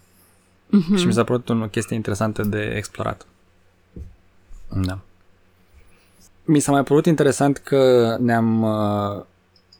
Uh-huh. 0.67 0.97
Și 0.97 1.05
mi 1.05 1.13
s-a 1.13 1.23
părut 1.23 1.49
o 1.49 1.55
chestie 1.55 1.95
interesantă 1.95 2.43
de 2.43 2.73
explorat. 2.75 3.25
Da. 4.67 4.99
Mi 6.43 6.59
s-a 6.59 6.71
mai 6.71 6.83
părut 6.83 7.05
interesant 7.05 7.57
că 7.57 8.15
ne-am 8.19 8.61
uh, 8.61 9.23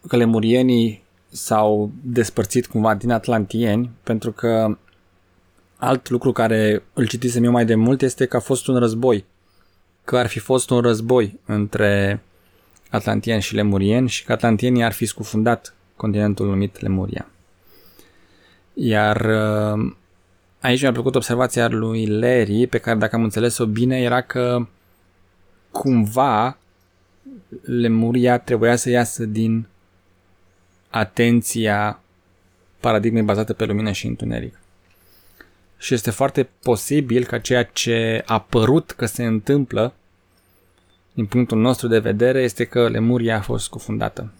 că 0.08 0.16
lemurienii 0.16 1.04
s-au 1.30 1.92
despărțit 2.04 2.68
cumva 2.68 2.96
din 2.96 3.12
atlantieni, 3.12 3.90
pentru 4.04 4.32
că 4.32 4.78
alt 5.78 6.10
lucru 6.10 6.32
care 6.32 6.84
îl 6.94 7.08
citisem 7.08 7.44
eu 7.44 7.52
mai 7.52 7.66
de 7.66 7.76
mult 7.76 8.02
este 8.02 8.26
că 8.26 8.36
a 8.36 8.40
fost 8.40 8.68
un 8.68 8.78
război. 8.78 9.26
Că 10.04 10.18
ar 10.18 10.28
fi 10.28 10.40
fost 10.40 10.70
un 10.70 10.82
război 10.82 11.40
între 11.46 12.22
atlantieni 12.90 13.42
și 13.42 13.56
lemurieni 13.56 14.10
și 14.10 14.24
că 14.26 14.32
atlantienii 14.32 14.84
ar 14.84 14.92
fi 14.92 15.06
scufundat 15.06 15.76
continentul 15.96 16.48
numit 16.48 16.80
Lemuria. 16.80 17.28
Iar 18.74 19.22
uh, 19.22 19.94
aici 20.60 20.82
mi-a 20.82 20.92
plăcut 20.92 21.16
observația 21.16 21.68
lui 21.68 22.06
Larry, 22.06 22.68
pe 22.68 22.78
care 22.78 22.98
dacă 22.98 23.16
am 23.16 23.24
înțeles-o 23.24 23.66
bine, 23.66 24.02
era 24.02 24.22
că 24.22 24.68
cumva 25.72 26.58
Lemuria 27.62 28.38
trebuia 28.38 28.76
să 28.76 28.90
iasă 28.90 29.26
din 29.26 29.68
atenția 30.96 32.00
paradigmei 32.80 33.22
bazate 33.22 33.54
pe 33.54 33.66
lumină 33.66 33.92
și 33.92 34.08
întuneric. 34.08 34.60
Și 35.78 35.94
este 35.94 36.12
foarte 36.12 36.50
posibil 36.62 37.26
ca 37.26 37.40
ceea 37.40 37.64
ce 37.64 38.24
a 38.26 38.40
părut 38.40 38.92
că 38.92 39.06
se 39.06 39.26
întâmplă 39.26 39.94
din 41.14 41.26
punctul 41.26 41.58
nostru 41.58 41.88
de 41.88 42.00
vedere 42.00 42.42
este 42.42 42.66
că 42.66 42.90
Lemuria 42.90 43.38
a 43.38 43.42
fost 43.42 43.64
scufundată. 43.64 44.34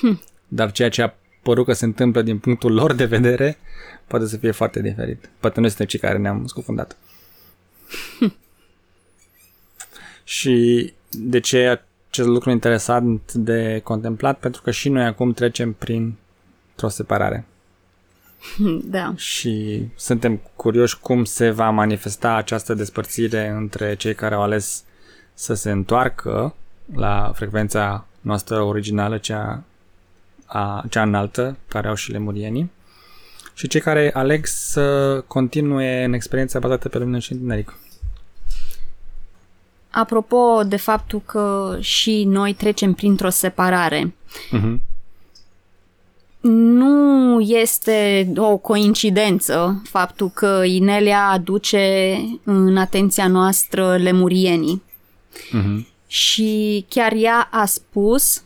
Hm. 0.00 0.22
Dar 0.48 0.72
ceea 0.72 0.88
ce 0.88 1.02
a 1.02 1.14
părut 1.42 1.64
că 1.64 1.72
se 1.72 1.84
întâmplă 1.84 2.22
din 2.22 2.38
punctul 2.38 2.72
lor 2.72 2.92
de 2.92 3.04
vedere 3.04 3.58
poate 4.06 4.26
să 4.26 4.36
fie 4.36 4.50
foarte 4.50 4.82
diferit. 4.82 5.30
Poate 5.40 5.60
noi 5.60 5.68
suntem 5.68 5.86
cei 5.86 6.00
care 6.00 6.18
ne-am 6.18 6.46
scufundat. 6.46 6.96
Hm. 8.18 8.36
Și 10.24 10.92
de 11.10 11.40
ce 11.40 11.82
acest 12.18 12.34
lucru 12.34 12.50
interesant 12.50 13.32
de 13.32 13.80
contemplat 13.84 14.38
pentru 14.38 14.62
că 14.62 14.70
și 14.70 14.88
noi 14.88 15.04
acum 15.04 15.32
trecem 15.32 15.72
prin 15.72 16.14
o 16.80 16.88
separare. 16.88 17.46
Da. 18.84 19.12
Și 19.16 19.86
suntem 19.96 20.40
curioși 20.56 20.98
cum 21.00 21.24
se 21.24 21.50
va 21.50 21.70
manifesta 21.70 22.34
această 22.34 22.74
despărțire 22.74 23.48
între 23.48 23.96
cei 23.96 24.14
care 24.14 24.34
au 24.34 24.42
ales 24.42 24.84
să 25.34 25.54
se 25.54 25.70
întoarcă 25.70 26.54
la 26.94 27.32
frecvența 27.34 28.06
noastră 28.20 28.60
originală, 28.60 29.18
cea, 29.18 29.62
a, 30.46 30.84
cea 30.90 31.02
înaltă, 31.02 31.56
care 31.68 31.88
au 31.88 31.94
și 31.94 32.10
lemurienii, 32.10 32.70
și 33.54 33.68
cei 33.68 33.80
care 33.80 34.10
aleg 34.14 34.46
să 34.46 35.20
continue 35.26 36.04
în 36.04 36.12
experiența 36.12 36.58
bazată 36.58 36.88
pe 36.88 36.98
lumină 36.98 37.18
și 37.18 37.32
întuneric. 37.32 37.78
Apropo 39.90 40.62
de 40.66 40.76
faptul 40.76 41.22
că 41.26 41.76
și 41.80 42.24
noi 42.24 42.54
trecem 42.54 42.92
printr-o 42.92 43.28
separare, 43.28 44.14
uh-huh. 44.52 44.76
nu 46.40 47.40
este 47.40 48.32
o 48.36 48.56
coincidență 48.56 49.82
faptul 49.84 50.30
că 50.30 50.62
Inelia 50.64 51.28
aduce 51.28 52.16
în 52.44 52.76
atenția 52.76 53.28
noastră 53.28 53.96
lemurienii. 53.96 54.82
Mhm. 55.50 55.86
Și 56.06 56.84
chiar 56.88 57.12
ea 57.12 57.48
a 57.50 57.64
spus 57.64 58.42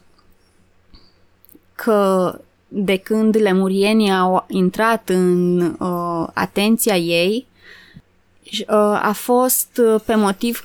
că 1.74 2.38
de 2.68 2.96
când 2.96 3.36
lemurienii 3.36 4.12
au 4.12 4.44
intrat 4.48 5.08
în 5.08 5.60
uh, 5.60 6.28
atenția 6.34 6.96
ei, 6.96 7.46
uh, 8.44 9.00
a 9.02 9.12
fost 9.14 9.80
uh, 9.84 10.00
pe 10.06 10.14
motiv 10.14 10.64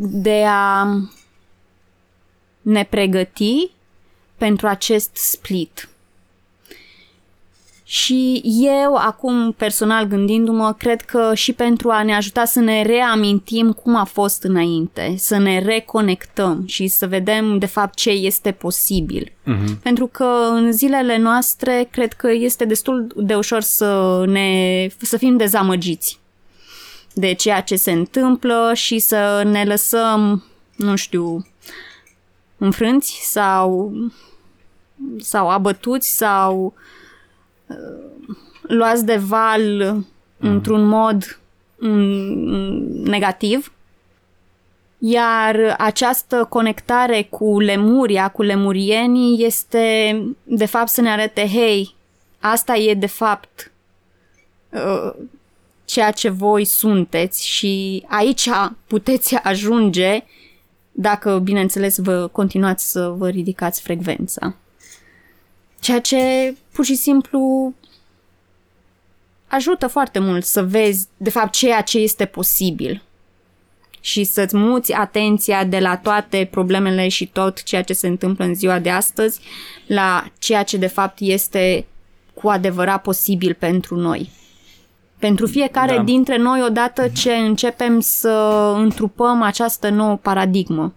de 0.00 0.44
a 0.46 0.86
ne 2.62 2.86
pregăti 2.90 3.70
pentru 4.36 4.66
acest 4.66 5.10
split. 5.16 5.88
Și 7.84 8.42
eu, 8.44 8.94
acum, 8.94 9.52
personal 9.52 10.04
gândindu-mă, 10.04 10.74
cred 10.78 11.00
că 11.00 11.30
și 11.34 11.52
pentru 11.52 11.90
a 11.90 12.02
ne 12.02 12.14
ajuta 12.14 12.44
să 12.44 12.60
ne 12.60 12.82
reamintim 12.82 13.72
cum 13.72 13.96
a 13.96 14.04
fost 14.04 14.42
înainte, 14.42 15.14
să 15.16 15.38
ne 15.38 15.58
reconectăm 15.58 16.62
și 16.66 16.86
să 16.86 17.06
vedem, 17.06 17.58
de 17.58 17.66
fapt, 17.66 17.94
ce 17.94 18.10
este 18.10 18.52
posibil. 18.52 19.32
Mhm. 19.44 19.80
Pentru 19.80 20.06
că 20.06 20.48
în 20.50 20.72
zilele 20.72 21.18
noastre, 21.18 21.88
cred 21.90 22.12
că 22.12 22.30
este 22.32 22.64
destul 22.64 23.12
de 23.16 23.34
ușor 23.34 23.60
să, 23.60 24.22
ne, 24.26 24.86
să 25.00 25.16
fim 25.16 25.36
dezamăgiți 25.36 26.18
de 27.18 27.32
ceea 27.32 27.60
ce 27.60 27.76
se 27.76 27.90
întâmplă 27.92 28.70
și 28.74 28.98
să 28.98 29.42
ne 29.44 29.64
lăsăm, 29.64 30.44
nu 30.76 30.96
știu, 30.96 31.46
înfrânți 32.58 33.20
sau, 33.22 33.92
sau 35.18 35.50
abătuți 35.50 36.16
sau 36.16 36.74
uh, 37.66 37.76
luați 38.62 39.04
de 39.04 39.16
val 39.16 39.96
într-un 40.38 40.86
mod 40.86 41.40
mm, 41.78 43.02
negativ. 43.02 43.72
Iar 44.98 45.74
această 45.78 46.46
conectare 46.48 47.22
cu 47.22 47.60
lemuria, 47.60 48.28
cu 48.28 48.42
lemurienii, 48.42 49.44
este 49.44 50.16
de 50.44 50.66
fapt 50.66 50.88
să 50.88 51.00
ne 51.00 51.10
arate, 51.10 51.46
hei, 51.46 51.94
asta 52.40 52.76
e 52.76 52.94
de 52.94 53.06
fapt 53.06 53.72
uh, 54.70 55.12
ceea 55.88 56.10
ce 56.10 56.28
voi 56.28 56.64
sunteți 56.64 57.46
și 57.46 58.04
aici 58.06 58.48
puteți 58.86 59.34
ajunge 59.34 60.24
dacă, 60.92 61.38
bineînțeles, 61.38 61.98
vă 61.98 62.26
continuați 62.26 62.90
să 62.90 63.08
vă 63.08 63.28
ridicați 63.28 63.80
frecvența. 63.80 64.54
Ceea 65.80 66.00
ce 66.00 66.54
pur 66.72 66.84
și 66.84 66.94
simplu 66.94 67.72
ajută 69.46 69.86
foarte 69.86 70.18
mult 70.18 70.44
să 70.44 70.62
vezi, 70.62 71.06
de 71.16 71.30
fapt, 71.30 71.52
ceea 71.52 71.80
ce 71.80 71.98
este 71.98 72.24
posibil 72.24 73.02
și 74.00 74.24
să-ți 74.24 74.56
muți 74.56 74.92
atenția 74.92 75.64
de 75.64 75.78
la 75.78 75.96
toate 75.96 76.48
problemele 76.50 77.08
și 77.08 77.26
tot 77.26 77.62
ceea 77.62 77.82
ce 77.82 77.92
se 77.92 78.06
întâmplă 78.06 78.44
în 78.44 78.54
ziua 78.54 78.78
de 78.78 78.90
astăzi 78.90 79.40
la 79.86 80.30
ceea 80.38 80.62
ce 80.62 80.76
de 80.76 80.86
fapt 80.86 81.18
este 81.20 81.86
cu 82.34 82.48
adevărat 82.48 83.02
posibil 83.02 83.54
pentru 83.54 83.96
noi. 83.96 84.30
Pentru 85.18 85.46
fiecare 85.46 85.96
Da. 85.96 86.02
dintre 86.02 86.36
noi, 86.36 86.62
odată 86.62 87.08
ce 87.08 87.32
începem 87.34 88.00
să 88.00 88.28
întrupăm 88.76 89.42
această 89.42 89.88
nouă 89.88 90.16
paradigmă. 90.16 90.92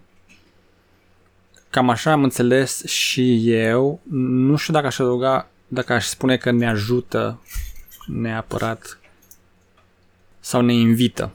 Cam 1.70 1.88
așa 1.88 2.12
am 2.12 2.22
înțeles 2.22 2.84
și 2.84 3.50
eu. 3.50 4.00
Nu 4.10 4.56
știu 4.56 4.72
dacă 4.72 4.86
aș 4.86 4.98
adăuga, 4.98 5.48
dacă 5.68 5.92
aș 5.92 6.04
spune 6.06 6.36
că 6.36 6.50
ne 6.50 6.68
ajută 6.68 7.40
neapărat 8.06 8.98
sau 10.40 10.60
ne 10.60 10.72
invită 10.72 11.30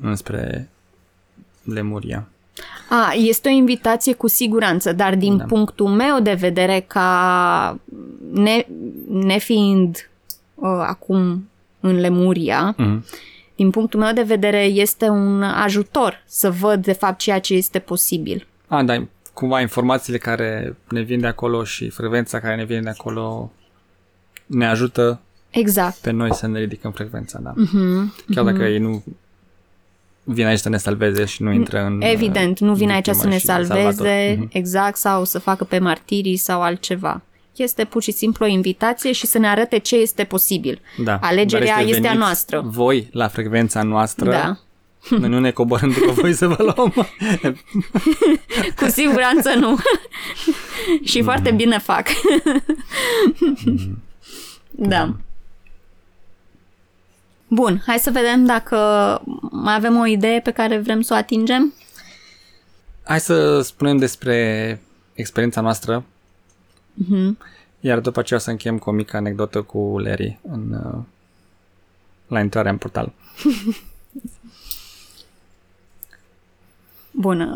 înspre 0.00 0.68
lemuria. 1.64 2.28
A, 2.88 3.12
este 3.12 3.48
o 3.48 3.52
invitație 3.52 4.12
cu 4.14 4.26
siguranță, 4.28 4.92
dar 4.92 5.14
din 5.14 5.36
Da. 5.36 5.44
punctul 5.44 5.86
meu 5.88 6.20
de 6.20 6.32
vedere, 6.32 6.80
ca 6.86 7.78
ne, 8.32 8.66
nefiind 9.08 10.10
uh, 10.54 10.68
acum 10.86 11.48
în 11.86 11.96
Lemuria, 12.00 12.74
Mhm. 12.76 13.04
din 13.56 13.70
punctul 13.70 14.00
meu 14.00 14.12
de 14.12 14.22
vedere 14.22 14.62
este 14.64 15.08
un 15.08 15.42
ajutor 15.42 16.22
să 16.26 16.50
văd 16.50 16.82
de 16.84 16.92
fapt 16.92 17.18
ceea 17.18 17.38
ce 17.40 17.54
este 17.54 17.78
posibil. 17.78 18.46
A, 18.66 18.82
da, 18.82 19.04
cumva 19.32 19.60
informațiile 19.60 20.18
care 20.18 20.76
ne 20.88 21.00
vin 21.00 21.20
de 21.20 21.26
acolo 21.26 21.64
și 21.64 21.88
frecvența 21.88 22.40
care 22.40 22.56
ne 22.56 22.64
vine 22.64 22.80
de 22.80 22.88
acolo 22.88 23.52
ne 24.46 24.66
ajută 24.66 25.20
Exact. 25.50 25.96
pe 25.96 26.10
noi 26.10 26.34
să 26.34 26.46
ne 26.46 26.58
ridicăm 26.58 26.90
frecvența, 26.92 27.38
da. 27.42 27.52
Mhm. 27.56 28.14
Chiar 28.34 28.44
dacă 28.44 28.62
ei 28.64 28.78
nu 28.78 29.04
vin 30.24 30.46
aici 30.46 30.58
să 30.58 30.68
ne 30.68 30.76
salveze 30.76 31.24
și 31.24 31.42
nu 31.42 31.52
intră 31.52 31.84
în... 31.84 32.00
Evident, 32.02 32.58
nu 32.58 32.74
vine 32.74 32.92
aici 32.92 33.04
victimă 33.04 33.22
să 33.22 33.28
ne 33.28 33.38
și 33.38 33.44
salveze, 33.44 33.90
salvator. 33.92 34.36
Mhm. 34.38 34.48
exact, 34.52 34.96
sau 34.96 35.24
să 35.24 35.38
facă 35.38 35.64
pe 35.64 35.78
martirii 35.78 36.36
sau 36.36 36.62
altceva. 36.62 37.22
Este 37.56 37.84
pur 37.84 38.02
și 38.02 38.10
simplu 38.10 38.44
o 38.44 38.48
invitație 38.48 39.12
și 39.12 39.26
să 39.26 39.38
ne 39.38 39.48
arate 39.48 39.78
ce 39.78 39.96
este 39.96 40.24
posibil. 40.24 40.80
Da. 41.04 41.18
Alegerea 41.22 41.74
Dar 41.74 41.84
este 41.84 41.96
a 41.96 42.00
veniți 42.00 42.18
noastră. 42.18 42.62
Voi 42.64 43.08
la 43.12 43.28
frecvența 43.28 43.82
noastră. 43.82 44.30
Da. 44.30 44.56
Noi 45.10 45.28
nu 45.28 45.38
ne 45.38 45.50
coborâm 45.50 45.90
după 45.90 46.12
voi 46.12 46.32
să 46.32 46.46
vă 46.46 46.62
luăm. 46.62 46.92
Cu 48.80 48.86
siguranță 48.88 49.54
nu. 49.54 49.76
și 51.10 51.22
foarte 51.22 51.50
bine 51.50 51.78
fac. 51.78 52.06
da. 54.70 55.14
Bun, 57.48 57.82
hai 57.86 57.98
să 57.98 58.10
vedem 58.10 58.44
dacă 58.44 58.76
mai 59.50 59.74
avem 59.74 59.96
o 59.96 60.06
idee 60.06 60.40
pe 60.40 60.50
care 60.50 60.78
vrem 60.78 61.00
să 61.00 61.12
o 61.12 61.16
atingem. 61.16 61.74
Hai 63.04 63.20
să 63.20 63.60
spunem 63.60 63.96
despre 63.96 64.80
experiența 65.14 65.60
noastră. 65.60 66.04
Mhm. 66.96 67.38
Iar 67.80 68.00
după 68.00 68.18
aceea 68.20 68.38
o 68.38 68.42
să 68.42 68.50
încheiem 68.50 68.78
cu 68.78 68.88
o 68.88 68.92
mică 68.92 69.16
anecdotă 69.16 69.62
cu 69.62 69.98
Larry 69.98 70.38
în, 70.48 70.72
uh, 70.72 70.98
la 72.26 72.40
intrarea 72.40 72.70
în 72.70 72.78
portal. 72.78 73.12
Bun. 77.10 77.48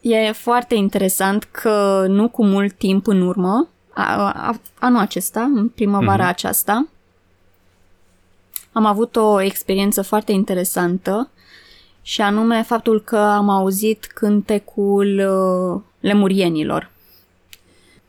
E 0.00 0.32
foarte 0.32 0.74
interesant 0.74 1.44
că 1.44 2.04
nu 2.08 2.28
cu 2.28 2.44
mult 2.44 2.72
timp 2.72 3.06
în 3.06 3.20
urmă, 3.20 3.68
a, 3.94 4.28
a, 4.32 4.60
anul 4.78 5.00
acesta, 5.00 5.40
în 5.42 5.68
primăvara 5.68 6.22
Mhm. 6.22 6.28
aceasta, 6.32 6.86
am 8.72 8.84
avut 8.86 9.16
o 9.16 9.40
experiență 9.40 10.02
foarte 10.02 10.32
interesantă 10.32 11.30
și 12.02 12.20
anume 12.20 12.62
faptul 12.62 13.00
că 13.02 13.16
am 13.16 13.48
auzit 13.48 14.04
cântecul 14.06 15.18
uh, 15.18 15.80
lemurienilor. 16.00 16.90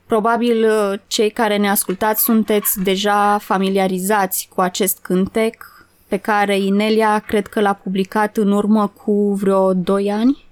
Probabil 0.06 0.64
uh, 0.70 1.00
cei 1.08 1.30
care 1.30 1.58
ne 1.58 1.70
ascultați 1.70 2.24
sunteți 2.24 2.82
deja 2.84 3.38
familiarizați 3.38 4.50
cu 4.56 4.62
acest 4.62 5.00
cântec 5.02 5.72
pe 6.08 6.18
care 6.18 6.58
Inelia 6.60 7.20
cred 7.20 7.48
că 7.48 7.62
l-a 7.62 7.74
publicat 7.74 8.38
în 8.38 8.52
urmă 8.52 8.88
cu 8.88 9.34
vreo 9.34 9.74
2 9.74 10.12
ani, 10.12 10.46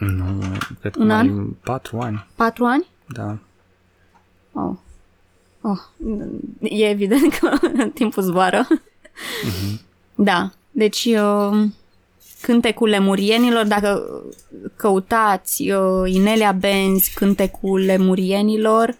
Nu, 0.00 0.24
cred 0.80 0.92
că 0.92 1.00
Un 1.00 1.06
mai 1.06 1.16
an? 1.16 1.46
patru 1.50 1.98
ani. 1.98 2.26
4 2.34 2.64
ani. 2.64 2.86
Da. 3.06 3.38
Oh. 4.52 4.74
Oh. 5.60 5.78
E 6.60 6.88
evident 6.88 7.34
că 7.34 7.50
timpul 7.94 8.22
zboară. 8.22 8.66
Da. 10.14 10.50
Deci, 10.70 11.04
uh, 11.04 11.64
cântecul 12.40 12.88
lemurienilor, 12.88 13.66
dacă 13.66 14.22
căutați 14.76 15.70
uh, 15.70 16.12
Inelia 16.12 16.52
Benz, 16.52 17.06
cântecul 17.06 17.80
lemurienilor, 17.80 18.96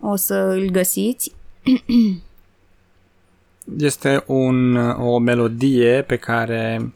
o 0.00 0.16
să 0.16 0.34
îl 0.34 0.70
găsiți. 0.70 1.32
Este 3.78 4.24
un, 4.26 4.76
o 4.98 5.18
melodie 5.18 6.02
pe 6.06 6.16
care 6.16 6.92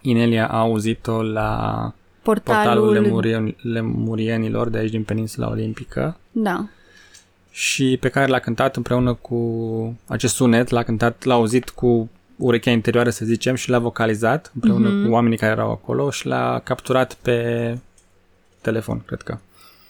Inelia 0.00 0.48
a 0.48 0.58
auzit-o 0.58 1.22
la 1.22 1.92
Portalul, 2.22 2.62
portalul 2.62 2.92
lemurien, 2.92 3.56
lemurienilor 3.62 4.68
de 4.68 4.78
aici 4.78 4.90
din 4.90 5.04
Peninsula 5.04 5.48
Olimpică 5.48 6.16
Da. 6.32 6.66
și 7.50 7.96
pe 8.00 8.08
care 8.08 8.26
l-a 8.26 8.38
cântat 8.38 8.76
împreună 8.76 9.14
cu 9.14 9.98
acest 10.06 10.34
sunet, 10.34 10.68
l-a 10.68 10.82
cântat, 10.82 11.24
l-a 11.24 11.34
auzit 11.34 11.70
cu 11.70 12.10
urechea 12.36 12.70
interioară, 12.70 13.10
să 13.10 13.24
zicem, 13.24 13.54
și 13.54 13.70
l-a 13.70 13.78
vocalizat 13.78 14.50
împreună 14.54 14.88
Mhm. 14.88 15.06
cu 15.06 15.12
oamenii 15.12 15.38
care 15.38 15.52
erau 15.52 15.70
acolo 15.70 16.10
și 16.10 16.26
l-a 16.26 16.60
capturat 16.64 17.14
pe 17.14 17.78
telefon, 18.60 19.02
cred 19.06 19.22
că. 19.22 19.38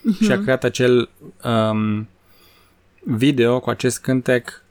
Mhm. 0.02 0.24
Și 0.24 0.32
a 0.32 0.40
creat 0.42 0.64
acel 0.64 1.08
um, 1.44 2.08
video 3.04 3.60
cu 3.60 3.70
acest 3.70 3.98
cântec 4.00 4.62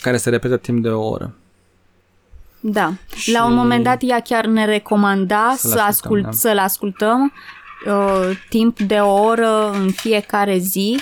care 0.00 0.16
se 0.16 0.30
repetă 0.30 0.56
timp 0.56 0.82
de 0.82 0.88
o 0.88 1.08
oră. 1.08 1.34
Da. 2.60 2.92
Și- 3.16 3.32
La 3.32 3.44
un 3.46 3.54
moment 3.54 3.84
dat 3.84 3.98
ea 4.02 4.20
chiar 4.20 4.46
ne 4.46 4.64
recomanda 4.64 5.54
Să-l 5.56 5.70
să 5.70 5.78
ascultăm, 5.80 5.88
ascult, 5.88 6.22
da. 6.24 6.30
să-l 6.30 6.58
ascultăm 6.58 7.32
uh, 7.86 8.30
timp 8.48 8.78
de 8.78 8.94
o 8.94 9.22
oră 9.22 9.70
în 9.70 9.90
fiecare 9.90 10.58
zi, 10.58 10.98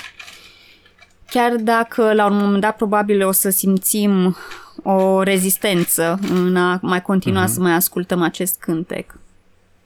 chiar 1.33 1.55
dacă 1.55 2.13
la 2.13 2.25
un 2.25 2.37
moment 2.37 2.61
dat 2.61 2.75
probabil 2.75 3.25
o 3.25 3.31
să 3.31 3.49
simțim 3.49 4.35
o 4.83 5.21
rezistență 5.21 6.19
în 6.29 6.55
a 6.55 6.79
mai 6.81 7.01
continua 7.01 7.43
uh-huh. 7.43 7.53
să 7.53 7.59
mai 7.59 7.71
ascultăm 7.71 8.21
acest 8.21 8.59
cântec. 8.59 9.15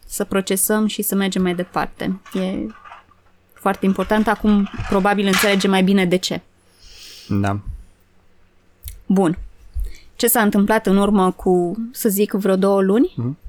Să 0.06 0.24
procesăm 0.24 0.88
și 0.88 1.02
să 1.02 1.16
mergem 1.16 1.42
mai 1.42 1.56
departe. 1.56 2.20
E 2.34 2.74
foarte 3.54 3.86
important. 3.86 4.28
Acum 4.28 4.70
probabil 4.90 5.26
înțelegem 5.26 5.70
mai 5.70 5.84
bine 5.84 6.06
de 6.06 6.16
ce. 6.16 6.42
Da. 7.28 7.60
Bun. 9.06 9.38
Ce 10.16 10.28
s-a 10.28 10.42
întâmplat 10.42 10.88
în 10.88 10.98
urmă 10.98 11.32
cu, 11.32 11.78
să 11.92 12.10
zic, 12.10 12.32
vreo 12.32 12.56
două 12.56 12.82
luni? 12.82 13.14
Uh-huh. 13.14 13.46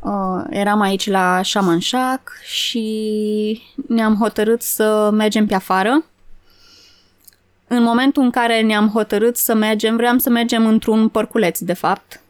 Uh, 0.00 0.44
eram 0.50 0.80
aici 0.80 1.08
la 1.08 1.40
Shaman 1.42 1.80
Shack 1.80 2.32
și 2.44 3.62
ne-am 3.88 4.16
hotărât 4.16 4.62
să 4.62 5.10
mergem 5.12 5.46
pe 5.46 5.54
afară. 5.54 6.04
În 7.74 7.82
momentul 7.82 8.22
în 8.22 8.30
care 8.30 8.60
ne-am 8.60 8.88
hotărât 8.88 9.36
să 9.36 9.54
mergem, 9.54 9.96
vreau 9.96 10.18
să 10.18 10.30
mergem 10.30 10.66
într-un 10.66 11.08
părculeț, 11.08 11.58
de 11.58 11.72
fapt. 11.72 12.20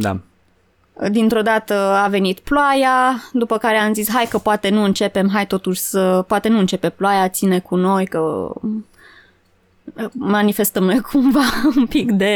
Da. 0.00 0.18
Dintr-o 1.10 1.42
dată 1.42 1.74
a 1.74 2.08
venit 2.08 2.38
ploaia, 2.38 3.22
după 3.32 3.58
care 3.58 3.76
am 3.76 3.94
zis, 3.94 4.10
hai 4.10 4.26
că 4.30 4.38
poate 4.38 4.68
nu 4.68 4.82
începem, 4.82 5.28
hai 5.28 5.46
totuși 5.46 5.80
să, 5.80 6.24
poate 6.28 6.48
nu 6.48 6.58
începe 6.58 6.88
ploaia, 6.88 7.28
ține 7.28 7.58
cu 7.58 7.76
noi, 7.76 8.06
că 8.06 8.52
manifestăm 10.12 10.84
noi 10.84 11.00
cumva 11.10 11.44
un 11.76 11.86
pic 11.86 12.10
de 12.10 12.34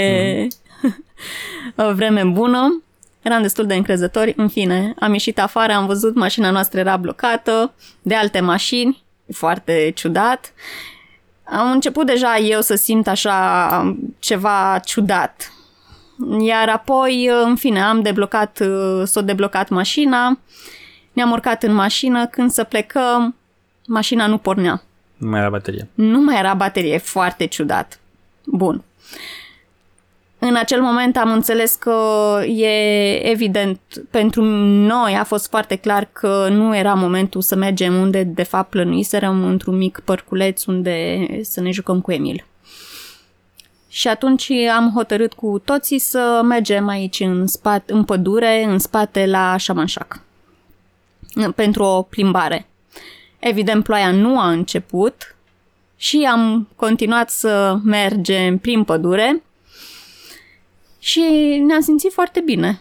mm. 1.76 1.94
vreme 1.94 2.24
bună. 2.24 2.82
Eram 3.22 3.42
destul 3.42 3.66
de 3.66 3.74
încrezători. 3.74 4.34
În 4.36 4.48
fine, 4.48 4.94
am 4.98 5.12
ieșit 5.12 5.38
afară, 5.38 5.72
am 5.72 5.86
văzut 5.86 6.14
mașina 6.14 6.50
noastră 6.50 6.80
era 6.80 6.96
blocată 6.96 7.72
de 8.02 8.14
alte 8.14 8.40
mașini, 8.40 9.02
foarte 9.32 9.92
ciudat. 9.94 10.52
Am 11.48 11.70
început 11.70 12.06
deja 12.06 12.36
eu 12.36 12.60
să 12.60 12.74
simt 12.74 13.08
așa 13.08 13.96
ceva 14.18 14.80
ciudat. 14.84 15.52
Iar 16.40 16.68
apoi, 16.68 17.30
în 17.44 17.56
fine, 17.56 17.82
am 17.82 18.02
deblocat, 18.02 18.62
s-a 19.04 19.20
deblocat 19.20 19.68
mașina, 19.68 20.38
ne-am 21.12 21.30
urcat 21.30 21.62
în 21.62 21.74
mașină, 21.74 22.26
când 22.26 22.50
să 22.50 22.64
plecăm, 22.64 23.34
mașina 23.86 24.26
nu 24.26 24.38
pornea. 24.38 24.82
Nu 25.16 25.28
mai 25.28 25.40
era 25.40 25.50
baterie. 25.50 25.88
Nu 25.94 26.20
mai 26.20 26.38
era 26.38 26.54
baterie, 26.54 26.98
foarte 26.98 27.46
ciudat. 27.46 28.00
Bun. 28.44 28.84
În 30.48 30.56
acel 30.56 30.80
moment 30.80 31.16
am 31.16 31.32
înțeles 31.32 31.74
că 31.74 31.98
e 32.46 33.30
evident, 33.30 33.80
pentru 34.10 34.42
noi 34.42 35.14
a 35.14 35.24
fost 35.24 35.48
foarte 35.48 35.76
clar 35.76 36.08
că 36.12 36.48
nu 36.50 36.76
era 36.76 36.94
momentul 36.94 37.40
să 37.42 37.56
mergem 37.56 37.94
unde 37.94 38.22
de 38.22 38.42
fapt 38.42 38.70
plănuiserăm 38.70 39.44
într-un 39.44 39.76
mic 39.76 40.00
părculeț 40.04 40.64
unde 40.64 41.26
să 41.42 41.60
ne 41.60 41.70
jucăm 41.70 42.00
cu 42.00 42.12
Emil. 42.12 42.44
Și 43.88 44.08
atunci 44.08 44.50
am 44.76 44.92
hotărât 44.94 45.32
cu 45.32 45.62
toții 45.64 45.98
să 45.98 46.40
mergem 46.44 46.88
aici 46.88 47.20
în, 47.20 47.46
spate, 47.46 47.92
în 47.92 48.04
pădure, 48.04 48.64
în 48.64 48.78
spate 48.78 49.26
la 49.26 49.56
Șamanșac. 49.56 50.20
Pentru 51.54 51.82
o 51.82 52.02
plimbare. 52.02 52.66
Evident, 53.38 53.84
ploaia 53.84 54.10
nu 54.10 54.40
a 54.40 54.50
început 54.50 55.36
și 55.96 56.28
am 56.30 56.68
continuat 56.76 57.30
să 57.30 57.78
mergem 57.84 58.58
prin 58.58 58.84
pădure 58.84 59.42
și 61.06 61.20
ne-am 61.66 61.80
simțit 61.80 62.12
foarte 62.12 62.40
bine. 62.40 62.80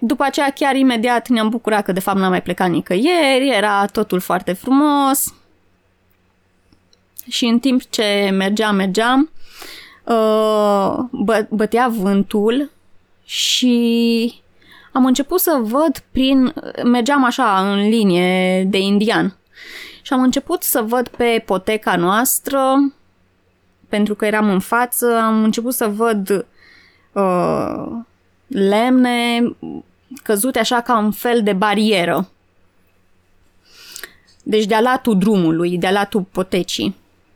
După 0.00 0.24
aceea, 0.24 0.50
chiar 0.50 0.76
imediat 0.76 1.28
ne-am 1.28 1.48
bucurat 1.48 1.84
că 1.84 1.92
de 1.92 2.00
fapt 2.00 2.18
n-am 2.18 2.30
mai 2.30 2.42
plecat 2.42 2.70
nicăieri, 2.70 3.48
era 3.56 3.86
totul 3.86 4.20
foarte 4.20 4.52
frumos. 4.52 5.34
Și 7.28 7.44
în 7.44 7.58
timp 7.58 7.82
ce 7.90 8.30
mergeam, 8.32 8.74
mergeam, 8.74 9.30
uh, 10.04 10.94
bă- 11.24 11.48
bătea 11.48 11.88
vântul 11.88 12.70
și 13.24 14.34
am 14.92 15.04
început 15.04 15.40
să 15.40 15.58
văd 15.62 16.04
prin... 16.10 16.54
mergeam 16.84 17.24
așa 17.24 17.70
în 17.70 17.88
linie 17.88 18.64
de 18.64 18.78
indian 18.78 19.36
și 20.02 20.12
am 20.12 20.22
început 20.22 20.62
să 20.62 20.82
văd 20.82 21.08
pe 21.08 21.42
poteca 21.46 21.96
noastră, 21.96 22.92
pentru 23.88 24.14
că 24.14 24.26
eram 24.26 24.50
în 24.50 24.60
față, 24.60 25.18
am 25.18 25.42
început 25.42 25.74
să 25.74 25.86
văd 25.86 26.46
uh, 27.14 27.86
lemne 28.46 29.42
căzute 30.22 30.58
așa 30.58 30.80
ca 30.80 30.98
un 30.98 31.10
fel 31.10 31.42
de 31.42 31.52
barieră. 31.52 32.28
Deci 34.42 34.64
de-a 34.64 34.80
latul 34.80 35.18
drumului, 35.18 35.78
de-a 35.78 35.90
latul 35.90 36.22
potecii. 36.32 36.94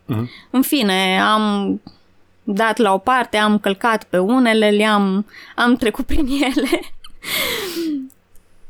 Uh-huh. 0.09 0.29
În 0.51 0.63
fine, 0.63 1.21
am 1.21 1.81
dat 2.45 2.77
la 2.77 2.93
o 2.93 2.99
parte, 2.99 3.37
am 3.37 3.59
călcat 3.59 4.05
pe 4.05 4.19
unele, 4.19 4.71
le-am 4.71 5.27
am 5.55 5.77
trecut 5.77 6.07
prin 6.07 6.27
ele. 6.53 6.81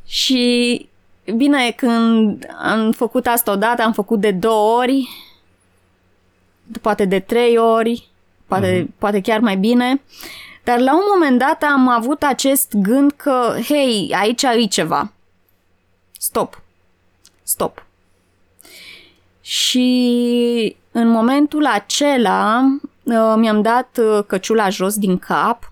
și 0.07 0.89
bine, 1.37 1.71
când 1.71 2.47
am 2.63 2.93
făcut 2.93 3.27
asta 3.27 3.53
odată, 3.53 3.83
am 3.83 3.93
făcut 3.93 4.21
de 4.21 4.31
două 4.31 4.79
ori, 4.79 5.09
poate 6.81 7.05
de 7.05 7.19
trei 7.19 7.57
ori, 7.57 8.09
poate, 8.47 8.83
uh-huh. 8.83 8.99
poate 8.99 9.21
chiar 9.21 9.41
mai 9.41 9.57
bine. 9.57 10.01
Dar 10.69 10.81
la 10.81 10.95
un 10.95 11.03
moment 11.15 11.39
dat 11.39 11.63
am 11.63 11.89
avut 11.89 12.23
acest 12.23 12.75
gând 12.75 13.13
că, 13.13 13.57
hei, 13.65 14.15
aici 14.15 14.43
e 14.43 14.67
ceva. 14.67 15.13
Stop. 16.19 16.63
Stop. 17.43 17.87
Și 19.41 20.77
în 20.93 21.09
momentul 21.09 21.67
acela 21.67 22.63
uh, 23.03 23.35
mi-am 23.37 23.63
dat 23.63 23.99
uh, 24.01 24.25
căciula 24.27 24.69
jos 24.69 24.99
din 24.99 25.19
cap 25.19 25.69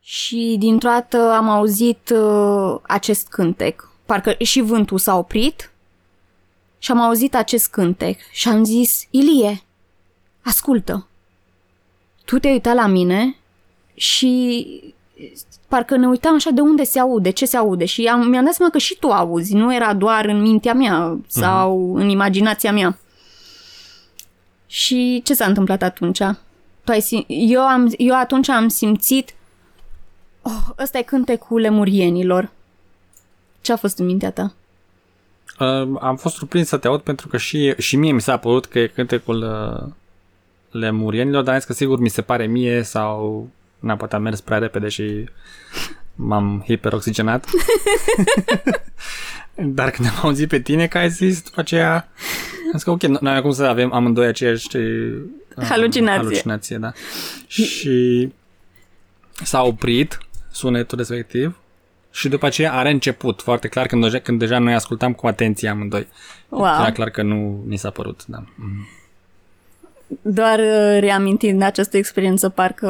și 0.00 0.56
dintr-o 0.58 0.88
dată 0.88 1.32
am 1.32 1.48
auzit 1.48 2.10
uh, 2.14 2.78
acest 2.82 3.28
cântec 3.28 3.88
parcă 4.04 4.34
și 4.38 4.60
vântul 4.60 4.98
s-a 4.98 5.16
oprit 5.16 5.70
și 6.78 6.90
am 6.90 7.00
auzit 7.00 7.34
acest 7.34 7.68
cântec 7.68 8.18
și 8.30 8.48
am 8.48 8.64
zis, 8.64 9.06
Ilie, 9.10 9.62
ascultă, 10.44 11.06
tu 12.24 12.38
te-ai 12.38 12.52
uitat 12.52 12.74
la 12.74 12.86
mine 12.86 13.34
și 14.00 14.66
parcă 15.68 15.96
ne 15.96 16.06
uitam 16.06 16.34
așa 16.34 16.50
de 16.50 16.60
unde 16.60 16.84
se 16.84 16.98
aude, 16.98 17.30
ce 17.30 17.46
se 17.46 17.56
aude 17.56 17.84
și 17.84 18.04
am, 18.04 18.28
mi-am 18.28 18.44
dat 18.44 18.54
seama 18.54 18.72
că 18.72 18.78
și 18.78 18.96
tu 19.00 19.10
auzi, 19.10 19.54
nu 19.54 19.74
era 19.74 19.94
doar 19.94 20.24
în 20.24 20.40
mintea 20.40 20.74
mea 20.74 21.18
sau 21.26 21.94
uh-huh. 21.94 22.00
în 22.00 22.08
imaginația 22.08 22.72
mea. 22.72 22.98
Și 24.66 25.20
ce 25.24 25.34
s-a 25.34 25.44
întâmplat 25.44 25.82
atunci? 25.82 26.18
Tu 26.84 26.90
ai 26.90 27.00
sim- 27.00 27.26
eu, 27.26 27.60
am, 27.60 27.92
eu 27.96 28.14
atunci 28.16 28.48
am 28.48 28.68
simțit 28.68 29.34
oh, 30.42 30.68
ăsta 30.78 30.98
e 30.98 31.02
cântecul 31.02 31.60
lemurienilor. 31.60 32.50
Ce 33.60 33.72
a 33.72 33.76
fost 33.76 33.98
în 33.98 34.06
mintea 34.06 34.30
ta? 34.30 34.54
Uh, 35.58 35.98
am 36.00 36.16
fost 36.16 36.34
surprins 36.34 36.68
să 36.68 36.76
te 36.76 36.86
aud 36.86 37.00
pentru 37.00 37.28
că 37.28 37.36
și, 37.36 37.74
și 37.78 37.96
mie 37.96 38.12
mi 38.12 38.20
s-a 38.20 38.36
părut 38.36 38.66
că 38.66 38.78
e 38.78 38.86
cântecul 38.86 39.42
uh, 39.42 39.92
lemurienilor, 40.70 41.42
dar 41.42 41.52
am 41.52 41.58
zis 41.58 41.68
că 41.68 41.74
sigur 41.74 41.98
mi 41.98 42.08
se 42.08 42.22
pare 42.22 42.46
mie 42.46 42.82
sau 42.82 43.48
n-am 43.80 43.96
poate 43.96 44.16
am 44.16 44.22
mers 44.22 44.40
prea 44.40 44.58
repede 44.58 44.88
și 44.88 45.28
m-am 46.14 46.62
hiperoxigenat. 46.66 47.46
dar 49.78 49.90
când 49.90 50.08
am 50.08 50.18
auzit 50.22 50.48
pe 50.48 50.60
tine 50.60 50.86
că 50.86 50.98
ai 50.98 51.10
zis 51.10 51.42
după 51.42 51.60
aceea 51.60 52.08
am 52.64 52.72
zis 52.72 52.82
că 52.82 52.90
ok, 52.90 53.02
noi 53.02 53.34
acum 53.34 53.50
să 53.50 53.64
avem 53.64 53.92
amândoi 53.92 54.26
aceeași 54.26 54.76
uh, 54.76 55.22
halucinație. 55.56 56.22
halucinație 56.22 56.76
da. 56.76 56.92
și 57.46 58.28
s-a 59.42 59.62
oprit 59.62 60.18
sunetul 60.50 60.98
respectiv 60.98 61.58
și 62.10 62.28
după 62.28 62.46
aceea 62.46 62.72
are 62.72 62.90
început, 62.90 63.42
foarte 63.42 63.68
clar, 63.68 63.86
când 63.86 64.02
deja, 64.02 64.18
când 64.18 64.38
deja 64.38 64.58
noi 64.58 64.74
ascultam 64.74 65.12
cu 65.12 65.26
atenție 65.26 65.68
amândoi. 65.68 66.06
Wow. 66.48 66.62
Era 66.62 66.92
clar 66.92 67.10
că 67.10 67.22
nu 67.22 67.64
ni 67.66 67.76
s-a 67.76 67.90
părut, 67.90 68.26
da. 68.26 68.44
Mm. 68.54 68.88
Doar 70.22 70.58
uh, 70.58 70.96
reamintind 71.00 71.62
această 71.62 71.96
experiență, 71.96 72.48
parcă, 72.48 72.88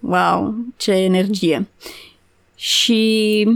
wow, 0.00 0.54
ce 0.76 0.92
energie. 0.92 1.66
Și, 2.54 3.46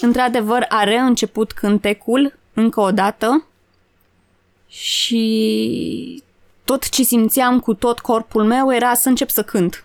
într-adevăr, 0.00 0.66
a 0.68 0.84
reînceput 0.84 1.52
cântecul 1.52 2.38
încă 2.54 2.80
o 2.80 2.90
dată 2.90 3.46
și 4.68 6.22
tot 6.64 6.88
ce 6.88 7.02
simțeam 7.02 7.60
cu 7.60 7.74
tot 7.74 7.98
corpul 7.98 8.44
meu 8.44 8.74
era 8.74 8.94
să 8.94 9.08
încep 9.08 9.28
să 9.28 9.42
cânt. 9.42 9.84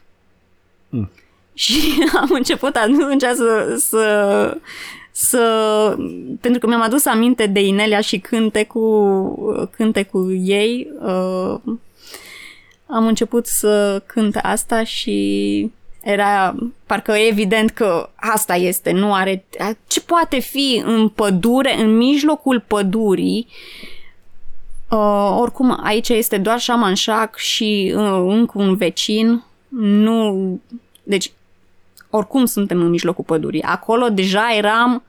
Mm. 0.89 1.09
Și 1.53 1.79
am 2.15 2.29
început 2.31 2.75
atunci 2.75 3.21
să, 3.21 3.75
să, 3.77 4.57
să 5.11 5.95
pentru 6.41 6.59
că 6.59 6.67
mi-am 6.67 6.81
adus 6.81 7.05
aminte 7.05 7.45
de 7.45 7.65
Inelia 7.65 8.01
și 8.01 8.19
cânte 8.19 8.63
cu, 8.63 9.69
cânte 9.75 10.03
cu 10.03 10.31
ei, 10.31 10.91
uh, 11.01 11.55
am 12.89 13.07
început 13.07 13.47
să 13.47 14.01
cânt 14.05 14.35
asta 14.35 14.83
și 14.83 15.71
Era 16.01 16.55
parcă 16.85 17.11
evident 17.11 17.69
că 17.69 18.09
asta 18.15 18.55
este, 18.55 18.91
nu 18.91 19.13
are... 19.13 19.45
Ce 19.87 20.01
poate 20.01 20.39
fi 20.39 20.81
în 20.85 21.09
pădure, 21.09 21.79
în 21.79 21.97
mijlocul 21.97 22.63
pădurii, 22.67 23.47
Uh, 24.89 25.37
oricum, 25.39 25.79
aici 25.83 26.09
este 26.09 26.37
doar 26.37 26.59
șamanșac 26.59 27.35
și 27.35 27.93
uh, 27.95 28.23
încă 28.27 28.51
un 28.55 28.75
vecin. 28.75 29.43
Nu... 29.67 30.59
Deci, 31.03 31.31
oricum 32.09 32.45
suntem 32.45 32.81
în 32.81 32.89
mijlocul 32.89 33.23
pădurii. 33.23 33.61
Acolo 33.61 34.09
deja 34.09 34.55
eram 34.57 35.03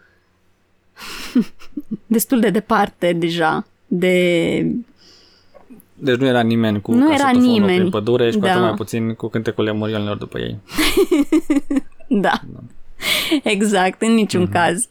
destul 2.07 2.41
de 2.41 2.51
departe 2.51 3.13
deja 3.13 3.67
de... 3.87 4.67
Deci 6.03 6.17
nu 6.17 6.27
era 6.27 6.41
nimeni 6.41 6.81
cu 6.81 6.93
Nu 6.93 7.15
era 7.15 7.31
nimeni. 7.31 7.77
prin 7.79 7.91
pădure 7.91 8.31
și 8.31 8.37
cu 8.39 8.45
Da. 8.45 8.51
atât 8.51 8.63
mai 8.63 8.75
puțin 8.75 9.15
cu 9.15 9.29
cântecul 9.29 9.65
lemurionilor 9.65 10.17
după 10.17 10.39
ei. 10.39 10.59
Da. 12.09 12.41
Exact, 13.43 14.03
în 14.03 14.13
niciun 14.15 14.49
caz. 14.49 14.89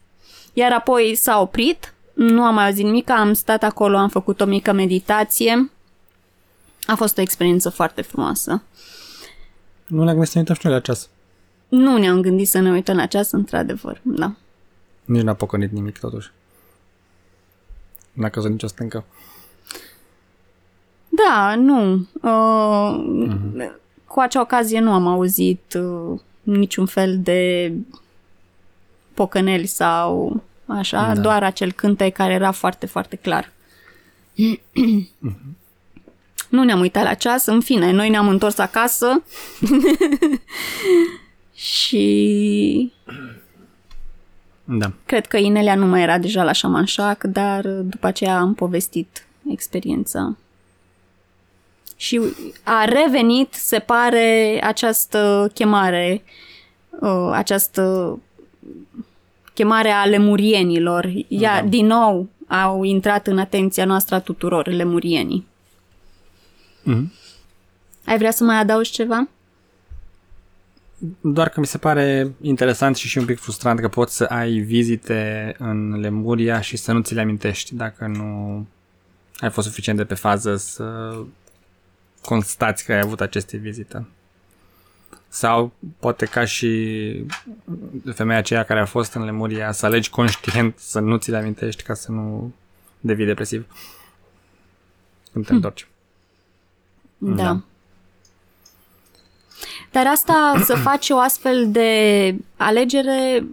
Iar 0.54 0.72
apoi 0.72 1.16
s-a 1.16 1.40
oprit, 1.42 1.94
nu 2.14 2.44
am 2.44 2.54
mai 2.54 2.66
auzit 2.66 2.84
nimic, 2.86 3.10
am 3.10 3.34
stat 3.34 3.64
acolo, 3.64 3.98
am 3.98 4.10
făcut 4.10 4.42
o 4.42 4.46
mică 4.46 4.72
meditație. 4.72 5.72
A 6.86 6.96
fost 6.96 7.18
o 7.18 7.22
experiență 7.22 7.70
foarte 7.70 8.02
frumoasă. 8.02 8.62
Nu 9.88 10.04
ne-am 10.04 10.16
gândit 10.16 10.30
să 10.30 10.38
ne 10.38 10.40
uităm 10.42 10.56
și 10.56 10.66
noi 10.66 10.74
la 10.74 10.80
ceas. 10.82 11.10
Nu 11.68 11.98
ne-am 11.98 12.22
gândit 12.22 12.48
să 12.48 12.60
ne 12.60 12.72
uităm 12.72 12.96
la 12.96 13.06
ceas, 13.06 13.32
într-adevăr, 13.32 14.00
da. 14.04 14.32
Nici 15.06 15.22
n-a 15.22 15.34
pocănit 15.34 15.72
nimic 15.72 15.98
totuși. 16.00 16.32
N-a 18.14 18.30
căzut 18.30 18.52
nicio 18.52 18.68
stâncă. 18.68 19.04
Da, 21.10 21.56
nu. 21.56 22.08
Uh, 22.22 23.70
Cu 24.08 24.20
acea 24.20 24.42
ocazie 24.42 24.80
nu 24.80 24.92
am 24.92 25.08
auzit 25.08 25.78
uh, 25.78 26.20
niciun 26.44 26.86
fel 26.86 27.20
de 27.20 27.72
pocăneli 29.14 29.66
sau 29.66 30.42
așa, 30.66 31.14
Da. 31.14 31.22
doar 31.22 31.44
acel 31.44 31.72
cântec 31.72 32.14
care 32.14 32.34
era 32.34 32.52
foarte, 32.52 32.86
foarte 32.86 33.16
clar. 33.16 33.52
nu 36.50 36.64
ne-am 36.64 36.80
uitat 36.80 37.04
la 37.04 37.14
ceas, 37.14 37.46
în 37.46 37.62
fine, 37.62 37.92
noi 37.92 38.10
ne-am 38.10 38.28
întors 38.28 38.58
acasă 38.58 39.24
și 41.54 42.92
Da. 44.64 44.92
cred 45.06 45.26
că 45.28 45.38
Inelia 45.38 45.76
nu 45.76 45.86
mai 45.86 46.02
era 46.02 46.18
deja 46.18 46.44
la 46.44 46.52
șamanșac, 46.52 47.24
dar 47.24 47.66
după 47.68 48.08
aceea 48.08 48.38
am 48.40 48.54
povestit 48.54 49.28
experiența. 49.52 50.36
Și 52.02 52.22
a 52.64 52.84
revenit, 52.86 53.54
se 53.54 53.80
pare, 53.80 54.60
această 54.64 55.52
chemare, 55.54 56.24
uh, 57.00 57.30
această 57.32 58.20
chemare 59.54 59.90
a 59.90 60.06
lemurienilor. 60.06 61.12
Ea, 61.28 61.62
Da. 61.62 61.68
din 61.68 61.86
nou, 61.86 62.28
au 62.48 62.84
intrat 62.84 63.28
în 63.28 63.38
atenția 63.40 63.86
noastră 63.86 64.16
a 64.16 64.20
tuturor, 64.20 64.68
lemurienii. 64.68 65.48
Mhm. 66.84 67.12
Ai 68.06 68.18
vrea 68.18 68.32
să 68.32 68.44
mai 68.44 68.56
adaugi 68.60 68.92
ceva? 68.92 69.28
Doar 71.22 71.50
că 71.50 71.60
mi 71.60 71.66
se 71.66 71.78
pare 71.78 72.34
interesant 72.42 72.96
și 72.96 73.08
și 73.08 73.18
un 73.18 73.26
pic 73.26 73.40
frustrant 73.40 73.80
că 73.80 73.88
poți 73.88 74.16
să 74.16 74.24
ai 74.24 74.52
vizite 74.60 75.56
în 75.58 76.00
Lemuria 76.00 76.62
și 76.62 76.78
să 76.78 76.92
nu 76.92 77.02
ți 77.02 77.14
le 77.14 77.22
amintești 77.22 77.76
dacă 77.76 78.06
nu 78.08 78.66
ai 79.38 79.50
fost 79.50 79.68
suficient 79.68 79.98
de 79.98 80.06
pe 80.06 80.14
fază 80.16 80.56
să 80.56 81.16
constați 82.22 82.86
că 82.86 82.94
ai 82.94 83.00
avut 83.00 83.22
aceste 83.22 83.58
vizite. 83.58 84.08
Sau 85.28 85.72
poate 86.00 86.26
ca 86.26 86.46
și 86.46 87.26
femeia 88.14 88.40
aceea 88.40 88.64
care 88.64 88.80
a 88.80 88.86
fost 88.86 89.14
în 89.14 89.24
Lemuria 89.24 89.72
să 89.72 89.86
alegi 89.86 90.10
conștient 90.10 90.78
să 90.78 91.00
nu 91.00 91.18
ți 91.18 91.32
le 91.32 91.38
amintești 91.38 91.84
ca 91.84 91.94
să 91.94 92.12
nu 92.12 92.54
devii 93.00 93.26
depresiv 93.26 93.66
când 95.32 95.46
te 95.46 95.54
întorci. 95.54 95.88
Da. 97.18 97.44
Da. 97.44 97.62
Dar 99.92 100.08
asta, 100.08 100.54
să 100.68 100.76
faci 100.76 101.10
o 101.10 101.18
astfel 101.18 101.72
de 101.72 102.36
alegere, 102.58 103.46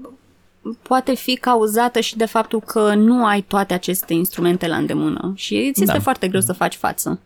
poate 0.82 1.14
fi 1.14 1.36
cauzată 1.36 2.00
și 2.00 2.16
de 2.16 2.26
faptul 2.26 2.60
că 2.60 2.94
nu 2.94 3.26
ai 3.26 3.40
toate 3.40 3.74
aceste 3.74 4.12
instrumente 4.14 4.66
la 4.66 4.76
îndemână 4.76 5.32
și 5.34 5.54
îți 5.54 5.82
este 5.82 5.96
Da. 5.96 6.00
foarte 6.00 6.28
greu 6.28 6.40
să 6.40 6.52
faci 6.52 6.74
față. 6.74 7.20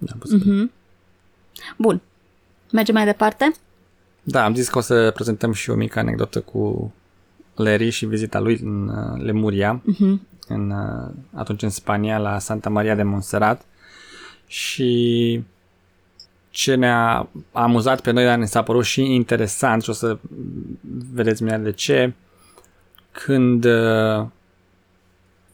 Da, 0.00 0.12
posibil. 0.18 0.70
Bun. 1.76 2.00
Mergem 2.72 2.94
mai 2.94 3.04
departe? 3.04 3.52
Da, 4.22 4.44
am 4.44 4.54
zis 4.54 4.68
că 4.68 4.78
o 4.78 4.80
să 4.80 5.10
prezentăm 5.10 5.52
și 5.52 5.70
o 5.70 5.74
mică 5.74 5.98
anecdotă 5.98 6.40
cu 6.40 6.92
Larry 7.54 7.90
și 7.90 8.06
vizita 8.06 8.38
lui 8.38 8.60
în 8.62 8.88
uh, 8.88 9.22
Lemuria, 9.22 9.82
uh-huh. 9.82 10.20
în, 10.48 10.70
uh, 10.70 11.14
atunci 11.34 11.62
în 11.62 11.70
Spania, 11.70 12.18
la 12.18 12.38
Santa 12.38 12.68
Maria 12.68 12.94
de 12.94 13.02
Montserrat. 13.02 13.64
Și 14.46 15.42
ce 16.50 16.74
ne-a 16.74 17.28
amuzat 17.52 18.00
pe 18.00 18.10
noi, 18.10 18.24
dar 18.24 18.38
ne 18.38 18.44
s-a 18.44 18.62
părut 18.62 18.84
și 18.84 19.14
interesant 19.14 19.82
și 19.82 19.90
o 19.90 19.92
să 19.92 20.18
vedeți 21.12 21.42
mine 21.42 21.58
de 21.58 21.72
ce, 21.72 22.14
când 23.12 23.64
uh, 23.64 24.26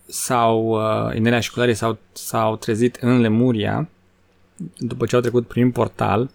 s-au, 0.06 0.66
uh, 0.66 1.14
Inelia 1.14 1.40
și 1.40 1.52
Cularii 1.52 1.74
s-au, 1.74 1.98
s-au 2.12 2.56
trezit 2.56 2.96
în 2.96 3.20
Lemuria, 3.20 3.88
după 4.78 5.06
ce 5.06 5.14
au 5.14 5.20
trecut 5.20 5.46
prin 5.46 5.70
portal, 5.70 6.30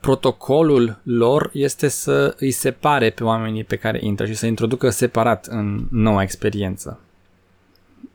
protocolul 0.00 1.00
lor 1.02 1.50
este 1.52 1.88
să 1.88 2.34
îi 2.38 2.50
separe 2.50 3.10
pe 3.10 3.24
oamenii 3.24 3.64
pe 3.64 3.76
care 3.76 3.98
intră 4.02 4.26
și 4.26 4.34
să 4.34 4.46
introducă 4.46 4.90
separat 4.90 5.46
în 5.46 5.86
noua 5.90 6.22
experiență. 6.22 7.00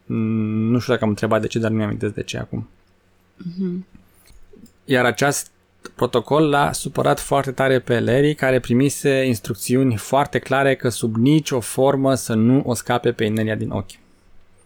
Mm, 0.06 0.70
Nu 0.72 0.80
știu 0.80 0.94
dacă 0.94 1.04
am 1.04 1.10
întrebat 1.10 1.42
de 1.42 1.48
ce, 1.48 1.60
dar 1.60 1.72
nu 1.72 1.78
mi-am 1.78 1.98
de 2.14 2.24
ce 2.24 2.38
acum. 2.38 2.68
Iar 4.86 5.06
acest 5.06 5.52
protocol 5.96 6.50
l-a 6.50 6.72
supărat 6.72 7.20
foarte 7.20 7.52
tare 7.52 7.80
pe 7.80 8.00
Larry, 8.00 8.36
care 8.36 8.60
primise 8.60 9.26
instrucțiuni 9.26 9.96
foarte 9.96 10.40
clare 10.40 10.76
că 10.76 10.90
sub 10.90 11.16
nicio 11.16 11.60
formă 11.60 12.16
să 12.16 12.34
nu 12.34 12.62
o 12.66 12.74
scape 12.74 13.12
pe 13.12 13.24
Inelia 13.24 13.56
din 13.56 13.70
ochi. 13.70 14.00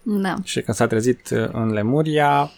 Da. 0.02 0.36
Și 0.44 0.62
când 0.62 0.78
s-a 0.78 0.88
trezit 0.88 1.30
uh, 1.30 1.50
în 1.52 1.72
Lemuria, 1.72 2.52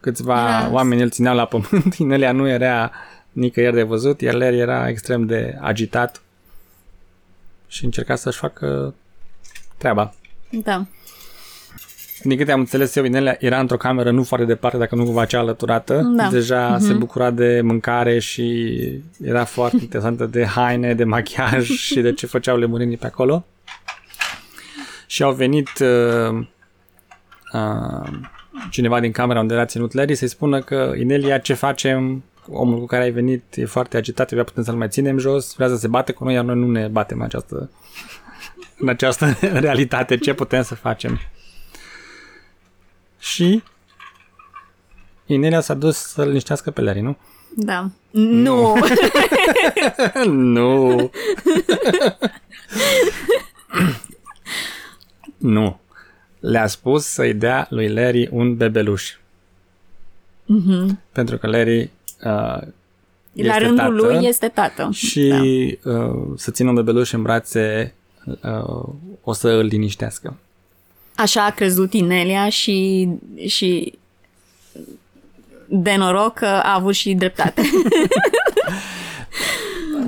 câțiva 0.00 0.48
Era- 0.48 0.70
oameni 0.72 1.02
îl 1.02 1.10
țineau 1.10 1.34
la 1.34 1.44
pământ, 1.44 1.94
Inelia 1.98 2.32
nu 2.32 2.48
era 2.48 2.90
nicăieri 3.32 3.74
de 3.74 3.82
văzut, 3.82 4.20
iar 4.20 4.34
Larry 4.34 4.58
era 4.58 4.88
extrem 4.88 5.26
de 5.26 5.56
agitat 5.60 6.22
și 7.66 7.84
încerca 7.84 8.14
să-și 8.14 8.38
facă 8.38 8.94
treaba. 9.76 10.14
Da. 10.50 10.86
Din 12.22 12.36
câte 12.36 12.52
am 12.52 12.60
înțeles 12.60 12.94
eu, 12.94 13.04
Inelia 13.04 13.36
era 13.38 13.60
într-o 13.60 13.76
cameră 13.76 14.10
nu 14.10 14.22
foarte 14.22 14.46
departe, 14.46 14.76
dacă 14.78 14.94
nu 14.94 15.04
cumva 15.04 15.24
cea 15.24 15.38
alăturată. 15.38 16.12
Da. 16.16 16.28
Deja 16.28 16.78
se 16.78 16.92
bucura 16.92 17.30
de 17.30 17.60
mâncare 17.60 18.18
și 18.18 18.78
era 19.22 19.44
foarte 19.44 19.76
interesantă 19.82 20.26
de 20.26 20.44
haine, 20.46 20.94
de 20.94 21.04
machiaj 21.04 21.68
și 21.68 22.00
de 22.00 22.12
ce 22.12 22.26
făceau 22.26 22.58
lemurinii 22.58 22.96
pe 22.96 23.06
acolo. 23.06 23.44
Și 25.06 25.22
au 25.22 25.32
venit 25.32 25.68
uh, 25.78 26.46
uh, 27.52 28.08
cineva 28.70 29.00
din 29.00 29.12
camera 29.12 29.40
unde 29.40 29.54
era 29.54 29.64
ținut 29.64 29.92
Larry 29.92 30.14
să-i 30.14 30.28
spună 30.28 30.60
că 30.60 30.92
Inelia, 30.98 31.38
ce 31.38 31.54
facem? 31.54 32.24
Omul 32.50 32.78
cu 32.78 32.86
care 32.86 33.02
ai 33.02 33.10
venit 33.10 33.56
e 33.56 33.64
foarte 33.64 33.96
agitat, 33.96 34.30
vrea 34.30 34.44
putem 34.44 34.62
să-l 34.62 34.74
mai 34.74 34.88
ținem 34.88 35.18
jos, 35.18 35.54
vrea 35.54 35.68
să 35.68 35.76
se 35.76 35.88
bate 35.88 36.12
cu 36.12 36.24
noi, 36.24 36.34
iar 36.34 36.44
noi 36.44 36.56
nu 36.56 36.70
ne 36.70 36.86
batem 36.86 37.18
în 37.18 37.24
această, 37.24 37.70
în 38.78 38.88
această 38.88 39.36
realitate. 39.66 40.16
Ce 40.16 40.34
putem 40.34 40.62
să 40.62 40.74
facem? 40.74 41.20
Și 43.18 43.62
Inelia 45.26 45.60
s-a 45.60 45.74
dus 45.74 45.96
să-l 45.96 46.26
liniștească 46.26 46.70
pe 46.70 46.80
Larry, 46.80 47.00
nu? 47.00 47.16
Da. 47.56 47.90
Nu. 48.10 48.76
nu. 50.26 51.10
nu. 55.54 55.80
Le-a 56.40 56.66
spus 56.66 57.04
să-i 57.04 57.34
dea 57.34 57.66
lui 57.70 57.88
Larry 57.92 58.28
un 58.32 58.56
bebeluș. 58.56 59.14
Mhm. 60.44 61.00
Pentru 61.12 61.38
că 61.38 61.46
Larry 61.46 61.80
uh, 61.80 61.90
La 62.22 62.62
este 63.32 63.58
rândul 63.58 63.76
tată 63.76 63.90
lui 63.90 64.26
este 64.26 64.48
tată. 64.48 64.88
și 64.92 65.28
Da. 65.82 65.90
uh, 65.92 66.32
să 66.36 66.50
țină 66.50 66.68
un 66.68 66.74
bebeluș 66.74 67.12
în 67.12 67.22
brațe 67.22 67.94
uh, 68.24 68.88
o 69.22 69.32
să 69.32 69.48
îl 69.48 69.64
liniștească. 69.64 70.36
Așa 71.16 71.44
a 71.44 71.50
crezut 71.50 71.92
Inelia 71.92 72.48
și, 72.48 73.08
și 73.46 73.98
de 75.68 75.96
noroc 75.96 76.34
că 76.34 76.46
a 76.46 76.74
avut 76.74 76.94
și 76.94 77.14
dreptate. 77.14 77.62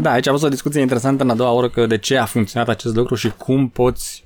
Da, 0.01 0.11
aici 0.11 0.27
a 0.27 0.31
fost 0.31 0.43
o 0.45 0.49
discuție 0.49 0.81
interesantă 0.81 1.23
în 1.23 1.31
a 1.31 1.35
doua 1.35 1.51
oră 1.51 1.69
că 1.69 1.87
de 1.87 1.99
ce 1.99 2.17
a 2.17 2.25
funcționat 2.25 2.69
acest 2.69 2.95
lucru 2.95 3.15
și 3.15 3.33
cum 3.37 3.69
poți 3.69 4.23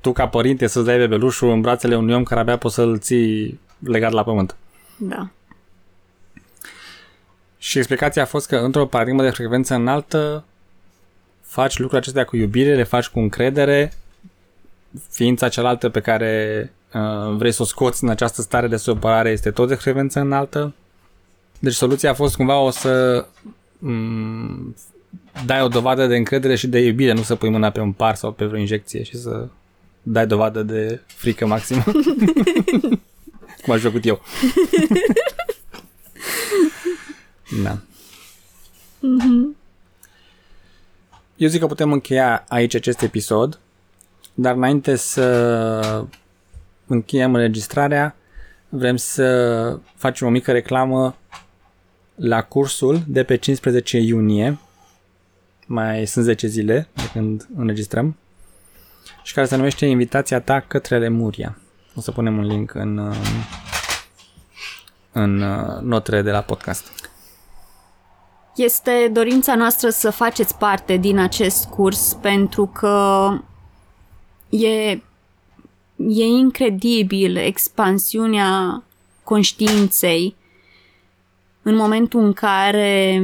tu 0.00 0.12
ca 0.12 0.28
părinte 0.28 0.66
să-ți 0.66 0.86
dai 0.86 0.98
bebelușul 0.98 1.50
în 1.50 1.60
brațele 1.60 1.96
unui 1.96 2.14
om 2.14 2.22
care 2.22 2.40
abia 2.40 2.56
poți 2.56 2.74
să-l 2.74 2.98
ții 2.98 3.60
legat 3.78 4.12
la 4.12 4.22
pământ. 4.24 4.56
da. 4.96 5.28
Și 7.58 7.78
explicația 7.78 8.22
a 8.22 8.26
fost 8.26 8.46
că 8.46 8.56
într-o 8.56 8.86
paradigmă 8.86 9.22
de 9.22 9.30
frecvență 9.30 9.74
înaltă 9.74 10.44
faci 11.40 11.72
lucrurile 11.78 11.98
acestea 11.98 12.24
cu 12.24 12.36
iubire, 12.36 12.74
le 12.74 12.82
faci 12.82 13.08
cu 13.08 13.18
încredere, 13.18 13.92
ființa 15.10 15.48
cealaltă 15.48 15.88
pe 15.88 16.00
care 16.00 16.72
uh, 16.94 17.34
vrei 17.36 17.52
să 17.52 17.62
o 17.62 17.64
scoți 17.64 18.04
în 18.04 18.10
această 18.10 18.42
stare 18.42 18.66
de 18.66 18.76
supărare 18.76 19.30
este 19.30 19.50
tot 19.50 19.68
de 19.68 19.74
frecvență 19.74 20.20
înaltă. 20.20 20.74
Deci 21.58 21.72
soluția 21.72 22.10
a 22.10 22.14
fost 22.14 22.36
cumva 22.36 22.58
o 22.58 22.70
să 22.70 23.26
m- 23.78 24.74
dai 25.46 25.62
o 25.62 25.68
dovadă 25.68 26.06
de 26.06 26.16
încredere 26.16 26.54
și 26.54 26.66
de 26.66 26.78
iubire, 26.78 27.12
nu 27.12 27.22
să 27.22 27.34
pui 27.34 27.48
mâna 27.48 27.70
pe 27.70 27.80
un 27.80 27.92
par 27.92 28.14
sau 28.14 28.32
pe 28.32 28.44
vreo 28.44 28.58
injecție 28.60 29.02
și 29.02 29.16
să 29.16 29.48
dai 30.02 30.26
dovadă 30.26 30.62
de 30.62 31.00
frică 31.06 31.46
maximă. 31.46 31.82
Cum 33.62 33.72
aș 33.72 33.80
făcut 33.80 34.04
eu. 34.04 34.20
da. 37.64 37.78
Eu 41.36 41.48
zic 41.48 41.60
că 41.60 41.66
putem 41.66 41.92
încheia 41.92 42.44
aici 42.48 42.74
acest 42.74 43.02
episod, 43.02 43.58
dar 44.34 44.54
înainte 44.54 44.96
să 44.96 46.06
încheiem 46.86 47.34
înregistrarea, 47.34 48.16
vrem 48.68 48.96
să 48.96 49.78
facem 49.94 50.26
o 50.26 50.30
mică 50.30 50.52
reclamă 50.52 51.16
la 52.14 52.42
cursul 52.42 53.02
de 53.06 53.24
pe 53.24 53.36
15 53.36 53.98
iunie. 53.98 54.58
Mai 55.66 56.06
sunt 56.06 56.24
10 56.24 56.46
zile 56.46 56.88
de 56.94 57.08
când 57.12 57.48
înregistrăm. 57.56 58.16
Și 59.22 59.34
care 59.34 59.46
se 59.46 59.56
numește 59.56 59.86
Invitația 59.86 60.40
ta 60.40 60.60
către 60.60 60.98
Lemuria. 60.98 61.58
O 61.94 62.00
să 62.00 62.10
punem 62.10 62.36
un 62.38 62.46
link 62.46 62.74
în, 62.74 62.98
uh, 62.98 63.16
în 65.12 65.42
uh, 65.42 65.80
notele 65.80 66.22
de 66.22 66.30
la 66.30 66.40
podcast. 66.40 67.10
Este 68.56 69.10
dorința 69.12 69.54
noastră 69.54 69.90
să 69.90 70.10
faceți 70.10 70.58
parte 70.58 70.96
din 70.96 71.18
acest 71.18 71.64
curs 71.68 72.14
pentru 72.14 72.66
că 72.66 73.28
e, 74.48 74.90
e 75.96 76.24
incredibil 76.24 77.36
expansiunea 77.36 78.82
conștiinței 79.24 80.36
în 81.62 81.74
momentul 81.74 82.20
în 82.20 82.32
care 82.32 83.22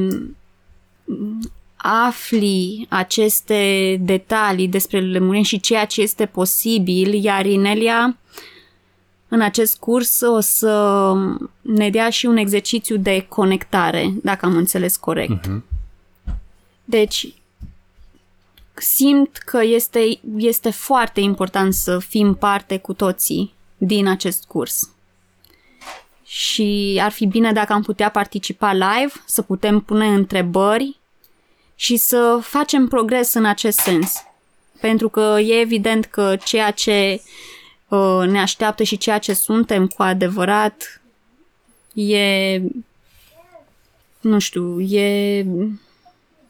afli 1.87 2.87
aceste 2.88 3.96
detalii 4.01 4.68
despre 4.68 5.01
lămuriri 5.01 5.46
și 5.46 5.61
ceea 5.61 5.85
ce 5.85 6.01
este 6.01 6.27
posibil, 6.27 7.25
iar 7.25 7.46
Inelia 7.46 8.16
în 9.29 9.40
acest 9.40 9.79
curs 9.79 10.20
o 10.20 10.40
să 10.40 11.12
ne 11.61 11.90
dea 11.90 12.11
și 12.11 12.27
un 12.27 12.37
exercițiu 12.37 12.96
de 12.96 13.27
conectare, 13.29 14.14
dacă 14.22 14.46
am 14.46 14.57
înțeles 14.57 14.96
corect. 14.96 15.46
Uh-huh. 15.46 15.61
Deci, 16.85 17.35
simt 18.75 19.37
că 19.37 19.62
este, 19.62 20.20
este 20.37 20.70
foarte 20.70 21.20
important 21.20 21.75
să 21.75 21.99
fim 21.99 22.35
parte 22.35 22.79
cu 22.79 22.92
toții 22.92 23.55
din 23.77 24.07
acest 24.09 24.44
curs. 24.44 24.90
Și 26.25 27.01
ar 27.03 27.11
fi 27.11 27.27
bine 27.27 27.53
dacă 27.53 27.72
am 27.72 27.83
putea 27.83 28.11
participa 28.11 28.72
live, 28.72 29.12
să 29.27 29.42
putem 29.42 29.81
pune 29.81 30.07
întrebări 30.07 30.99
și 31.77 31.97
să 31.97 32.39
facem 32.43 32.89
progres 32.89 33.35
în 33.35 33.45
acest 33.45 33.79
sens. 33.79 34.15
Pentru 34.81 35.09
că 35.09 35.37
e 35.41 35.61
evident 35.61 36.05
că 36.05 36.37
ceea 36.45 36.71
ce 36.71 37.21
uh, 37.89 38.23
ne 38.27 38.41
așteaptă 38.41 38.83
și 38.83 38.97
ceea 38.97 39.19
ce 39.19 39.35
suntem 39.35 39.87
cu 39.87 40.03
adevărat 40.03 41.03
e 41.95 42.61
nu 44.21 44.39
știu, 44.39 44.81
e 44.81 45.39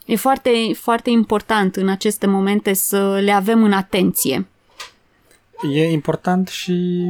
e 0.06 0.16
foarte, 0.16 0.50
foarte 0.74 1.10
important 1.10 1.76
în 1.76 1.88
aceste 1.88 2.26
momente 2.26 2.72
să 2.72 3.18
le 3.18 3.30
avem 3.30 3.64
în 3.64 3.72
atenție. 3.72 4.46
E 5.72 5.90
important 5.90 6.48
și 6.48 7.06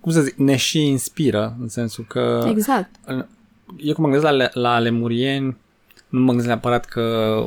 cum 0.00 0.12
să 0.12 0.20
zic, 0.20 0.34
ne 0.34 0.56
și 0.56 0.86
inspiră, 0.86 1.56
în 1.60 1.68
sensul 1.68 2.04
că... 2.08 2.46
Exact. 2.48 2.90
Eu 3.76 3.94
cum 3.94 4.04
mă 4.04 4.10
gândesc 4.10 4.32
la, 4.32 4.48
la 4.52 4.78
lemurieni, 4.78 5.56
nu 6.10 6.20
mă 6.20 6.26
gândesc 6.26 6.46
neapărat 6.46 6.84
că 6.84 7.44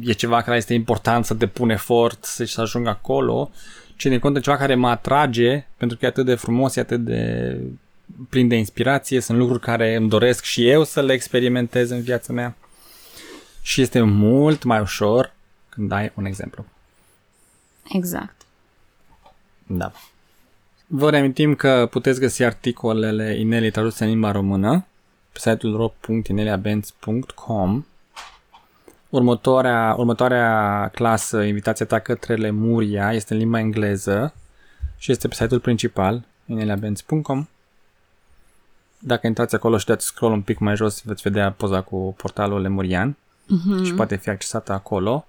e 0.00 0.12
ceva 0.12 0.42
care 0.42 0.56
este 0.56 0.74
important 0.74 1.24
să 1.24 1.34
depun 1.34 1.70
efort 1.70 2.24
să, 2.24 2.44
să 2.44 2.60
ajung 2.60 2.86
acolo, 2.86 3.50
ci 3.96 4.06
din 4.06 4.18
contă 4.18 4.40
ceva 4.40 4.56
care 4.56 4.74
mă 4.74 4.88
atrage, 4.88 5.66
pentru 5.76 5.96
că 5.96 6.04
e 6.04 6.08
atât 6.08 6.24
de 6.24 6.34
frumos, 6.34 6.76
e 6.76 6.80
atât 6.80 7.04
de 7.04 7.54
plin 8.28 8.48
de 8.48 8.56
inspirație, 8.56 9.20
sunt 9.20 9.38
lucruri 9.38 9.60
care 9.60 9.94
îmi 9.94 10.08
doresc 10.08 10.44
și 10.44 10.68
eu 10.68 10.84
să 10.84 11.02
le 11.02 11.12
experimentez 11.12 11.90
în 11.90 12.00
viața 12.00 12.32
mea. 12.32 12.56
Și 13.62 13.80
este 13.80 14.00
mult 14.00 14.62
mai 14.62 14.80
ușor 14.80 15.32
când 15.68 15.92
ai 15.92 16.12
un 16.14 16.24
exemplu. 16.24 16.64
Exact. 17.92 18.42
Da. 19.66 19.92
Vă 20.86 21.10
reamintim 21.10 21.54
că 21.54 21.88
puteți 21.90 22.20
găsi 22.20 22.42
articolele 22.42 23.38
Inelii 23.38 23.70
traduse 23.70 24.04
în 24.04 24.10
limba 24.10 24.30
română 24.30 24.86
pe 25.38 25.50
site-ul 25.50 25.76
ro.ineliabenz.com 25.76 27.84
Următoarea, 29.08 29.94
următoarea 29.98 30.90
clasă, 30.94 31.42
invitația 31.42 31.86
ta 31.86 31.98
către 31.98 32.34
Lemuria, 32.34 33.12
este 33.12 33.32
în 33.32 33.38
limba 33.38 33.58
engleză 33.58 34.34
și 34.96 35.10
este 35.10 35.28
pe 35.28 35.34
site-ul 35.34 35.60
principal, 35.60 36.24
ineliabenz.com 36.46 37.46
Dacă 38.98 39.26
intrați 39.26 39.54
acolo 39.54 39.78
și 39.78 39.86
dați 39.86 40.06
scroll 40.06 40.32
un 40.32 40.42
pic 40.42 40.58
mai 40.58 40.76
jos, 40.76 41.02
veți 41.02 41.22
vedea 41.22 41.52
poza 41.52 41.80
cu 41.80 42.14
portalul 42.16 42.60
lemurian 42.60 43.16
uh-huh. 43.44 43.84
și 43.84 43.94
poate 43.94 44.16
fi 44.16 44.28
accesată 44.28 44.72
acolo. 44.72 45.26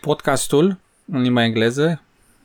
Podcastul, 0.00 0.78
în 1.04 1.20
limba 1.20 1.44
engleză, 1.44 2.02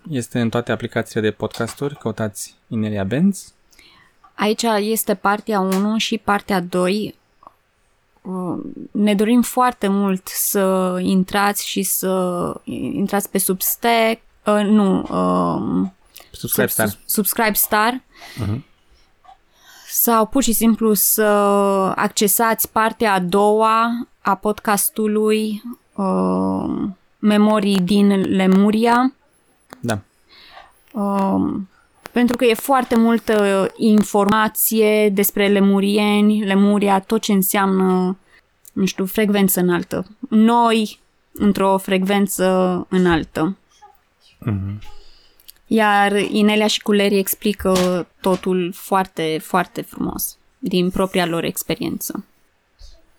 este 0.09 0.39
în 0.39 0.49
toate 0.49 0.71
aplicațiile 0.71 1.29
de 1.29 1.35
podcasturi, 1.35 1.97
căutați 1.97 2.55
Inelia 2.67 3.03
Benz. 3.03 3.53
Aici 4.37 4.63
este 4.79 5.13
partea 5.13 5.59
1 5.59 5.97
și 5.97 6.17
partea 6.17 6.59
2. 6.61 7.15
Ne 8.91 9.15
dorim 9.15 9.41
foarte 9.41 9.87
mult 9.87 10.27
să 10.27 10.97
intrați 11.01 11.67
și 11.67 11.83
să 11.83 12.53
intrați 12.63 13.29
pe 13.29 13.37
Substack, 13.37 14.21
uh, 14.45 14.63
nu, 14.63 14.99
uh, 14.99 15.87
Subscribe 16.31 16.67
Star. 16.67 16.97
Subscribe 17.05 17.53
Star. 17.53 18.01
Uh-huh. 18.43 18.59
Sau 19.89 20.25
pur 20.25 20.43
și 20.43 20.53
simplu 20.53 20.93
să 20.93 21.23
accesați 21.95 22.69
partea 22.69 23.13
a 23.13 23.19
doua 23.19 24.07
a 24.21 24.35
podcastului 24.35 25.63
uh, 25.95 26.89
Memorii 27.19 27.79
din 27.79 28.21
Lemuria 28.21 29.11
da. 29.79 29.99
Um, 30.91 31.69
pentru 32.11 32.37
că 32.37 32.45
e 32.45 32.53
foarte 32.53 32.95
multă 32.95 33.67
informație 33.75 35.09
despre 35.09 35.47
lemurieni, 35.47 36.45
lemuria, 36.45 36.99
tot 36.99 37.21
ce 37.21 37.31
înseamnă, 37.31 38.17
nu 38.73 38.85
știu, 38.85 39.05
frecvență 39.05 39.59
înaltă. 39.59 40.05
Noi, 40.29 40.99
într-o 41.33 41.77
frecvență 41.77 42.45
înaltă. 42.89 43.57
Mm-hmm. 44.49 44.95
Iar 45.67 46.15
Inelia 46.15 46.67
și 46.67 46.81
Culeri 46.81 47.17
explică 47.17 48.07
totul 48.21 48.71
foarte, 48.75 49.39
foarte 49.43 49.81
frumos, 49.81 50.37
din 50.59 50.89
propria 50.89 51.25
lor 51.25 51.43
experiență. 51.43 52.25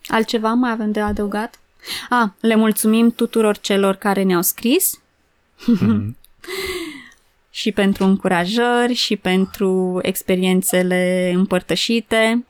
Altceva 0.06 0.52
mai 0.52 0.70
avem 0.70 0.92
de 0.92 1.00
adăugat? 1.00 1.60
A, 2.08 2.22
ah, 2.22 2.28
le 2.40 2.54
mulțumim 2.54 3.10
tuturor 3.10 3.58
celor 3.58 3.94
care 3.94 4.22
ne-au 4.22 4.42
scris. 4.42 5.00
Mm-hmm. 5.60 6.17
Și 7.58 7.72
pentru 7.72 8.04
încurajări 8.04 8.94
și 8.94 9.16
pentru 9.16 9.98
experiențele 10.02 11.32
împărtășite. 11.34 12.46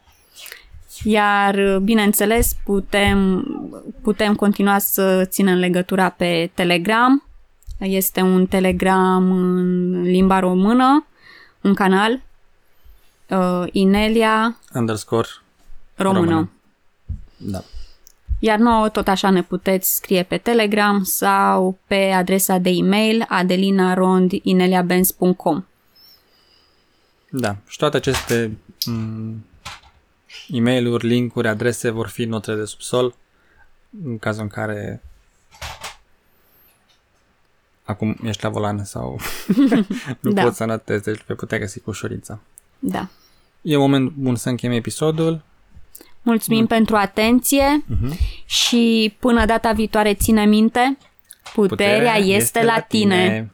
Iar, 1.03 1.79
bineînțeles, 1.79 2.57
putem, 2.65 3.45
putem 4.03 4.35
continua 4.35 4.79
să 4.79 5.25
ținem 5.25 5.57
legătura 5.57 6.09
pe 6.09 6.51
Telegram. 6.55 7.23
Este 7.79 8.21
un 8.21 8.47
Telegram 8.47 9.31
în 9.31 10.03
limba 10.03 10.39
română, 10.39 11.07
un 11.61 11.75
canal, 11.75 12.23
uh, 13.29 13.65
Inelia 13.73 14.59
underscore 14.75 15.29
română. 15.97 16.21
română. 16.21 16.51
Da. 17.37 17.63
Iar 18.39 18.59
nouă 18.59 18.89
tot 18.89 19.09
așa 19.09 19.31
ne 19.31 19.43
puteți 19.43 19.95
scrie 19.95 20.23
pe 20.23 20.37
Telegram 20.37 21.03
sau 21.03 21.79
pe 21.87 22.11
adresa 22.11 22.59
de 22.59 22.71
e-mail 22.71 23.25
adelinarondineliabenz.com 23.29 25.65
Da, 27.31 27.57
și 27.67 27.77
toate 27.77 27.97
aceste 27.97 28.57
mm, 28.87 29.45
e 30.49 30.61
mail 30.61 30.97
linkuri, 30.97 31.49
adrese 31.49 31.91
vor 31.91 32.09
fi 32.09 32.25
notele 32.25 32.57
de 32.57 32.65
subsol 32.65 33.15
în 34.05 34.19
cazul 34.19 34.43
în 34.43 34.49
care 34.49 35.03
acum 37.83 38.17
ești 38.23 38.43
la 38.43 38.49
volan 38.49 38.85
sau 38.85 39.21
nu 40.21 40.33
da. 40.33 40.43
poți 40.43 40.57
să 40.57 40.65
notezi, 40.65 41.05
deci 41.05 41.23
pe 41.23 41.35
putea 41.35 41.59
găsi 41.59 41.81
cu 41.81 41.91
ușurință. 41.91 42.41
Da. 42.79 43.09
E 43.63 43.77
un 43.77 43.83
moment 43.83 44.11
bun 44.11 44.37
să 44.37 44.49
încheiem 44.49 44.75
episodul. 44.75 45.43
Mulțumim 46.29 46.67
pentru 46.67 46.97
atenție 46.97 47.85
și 48.47 49.15
până 49.19 49.45
data 49.45 49.73
viitoare 49.73 50.15
ține 50.15 50.45
minte, 50.45 50.99
puterea, 51.55 51.95
puterea 51.95 52.17
este, 52.17 52.35
este 52.35 52.65
la 52.65 52.81
tine. 52.81 53.25
tine. 53.25 53.51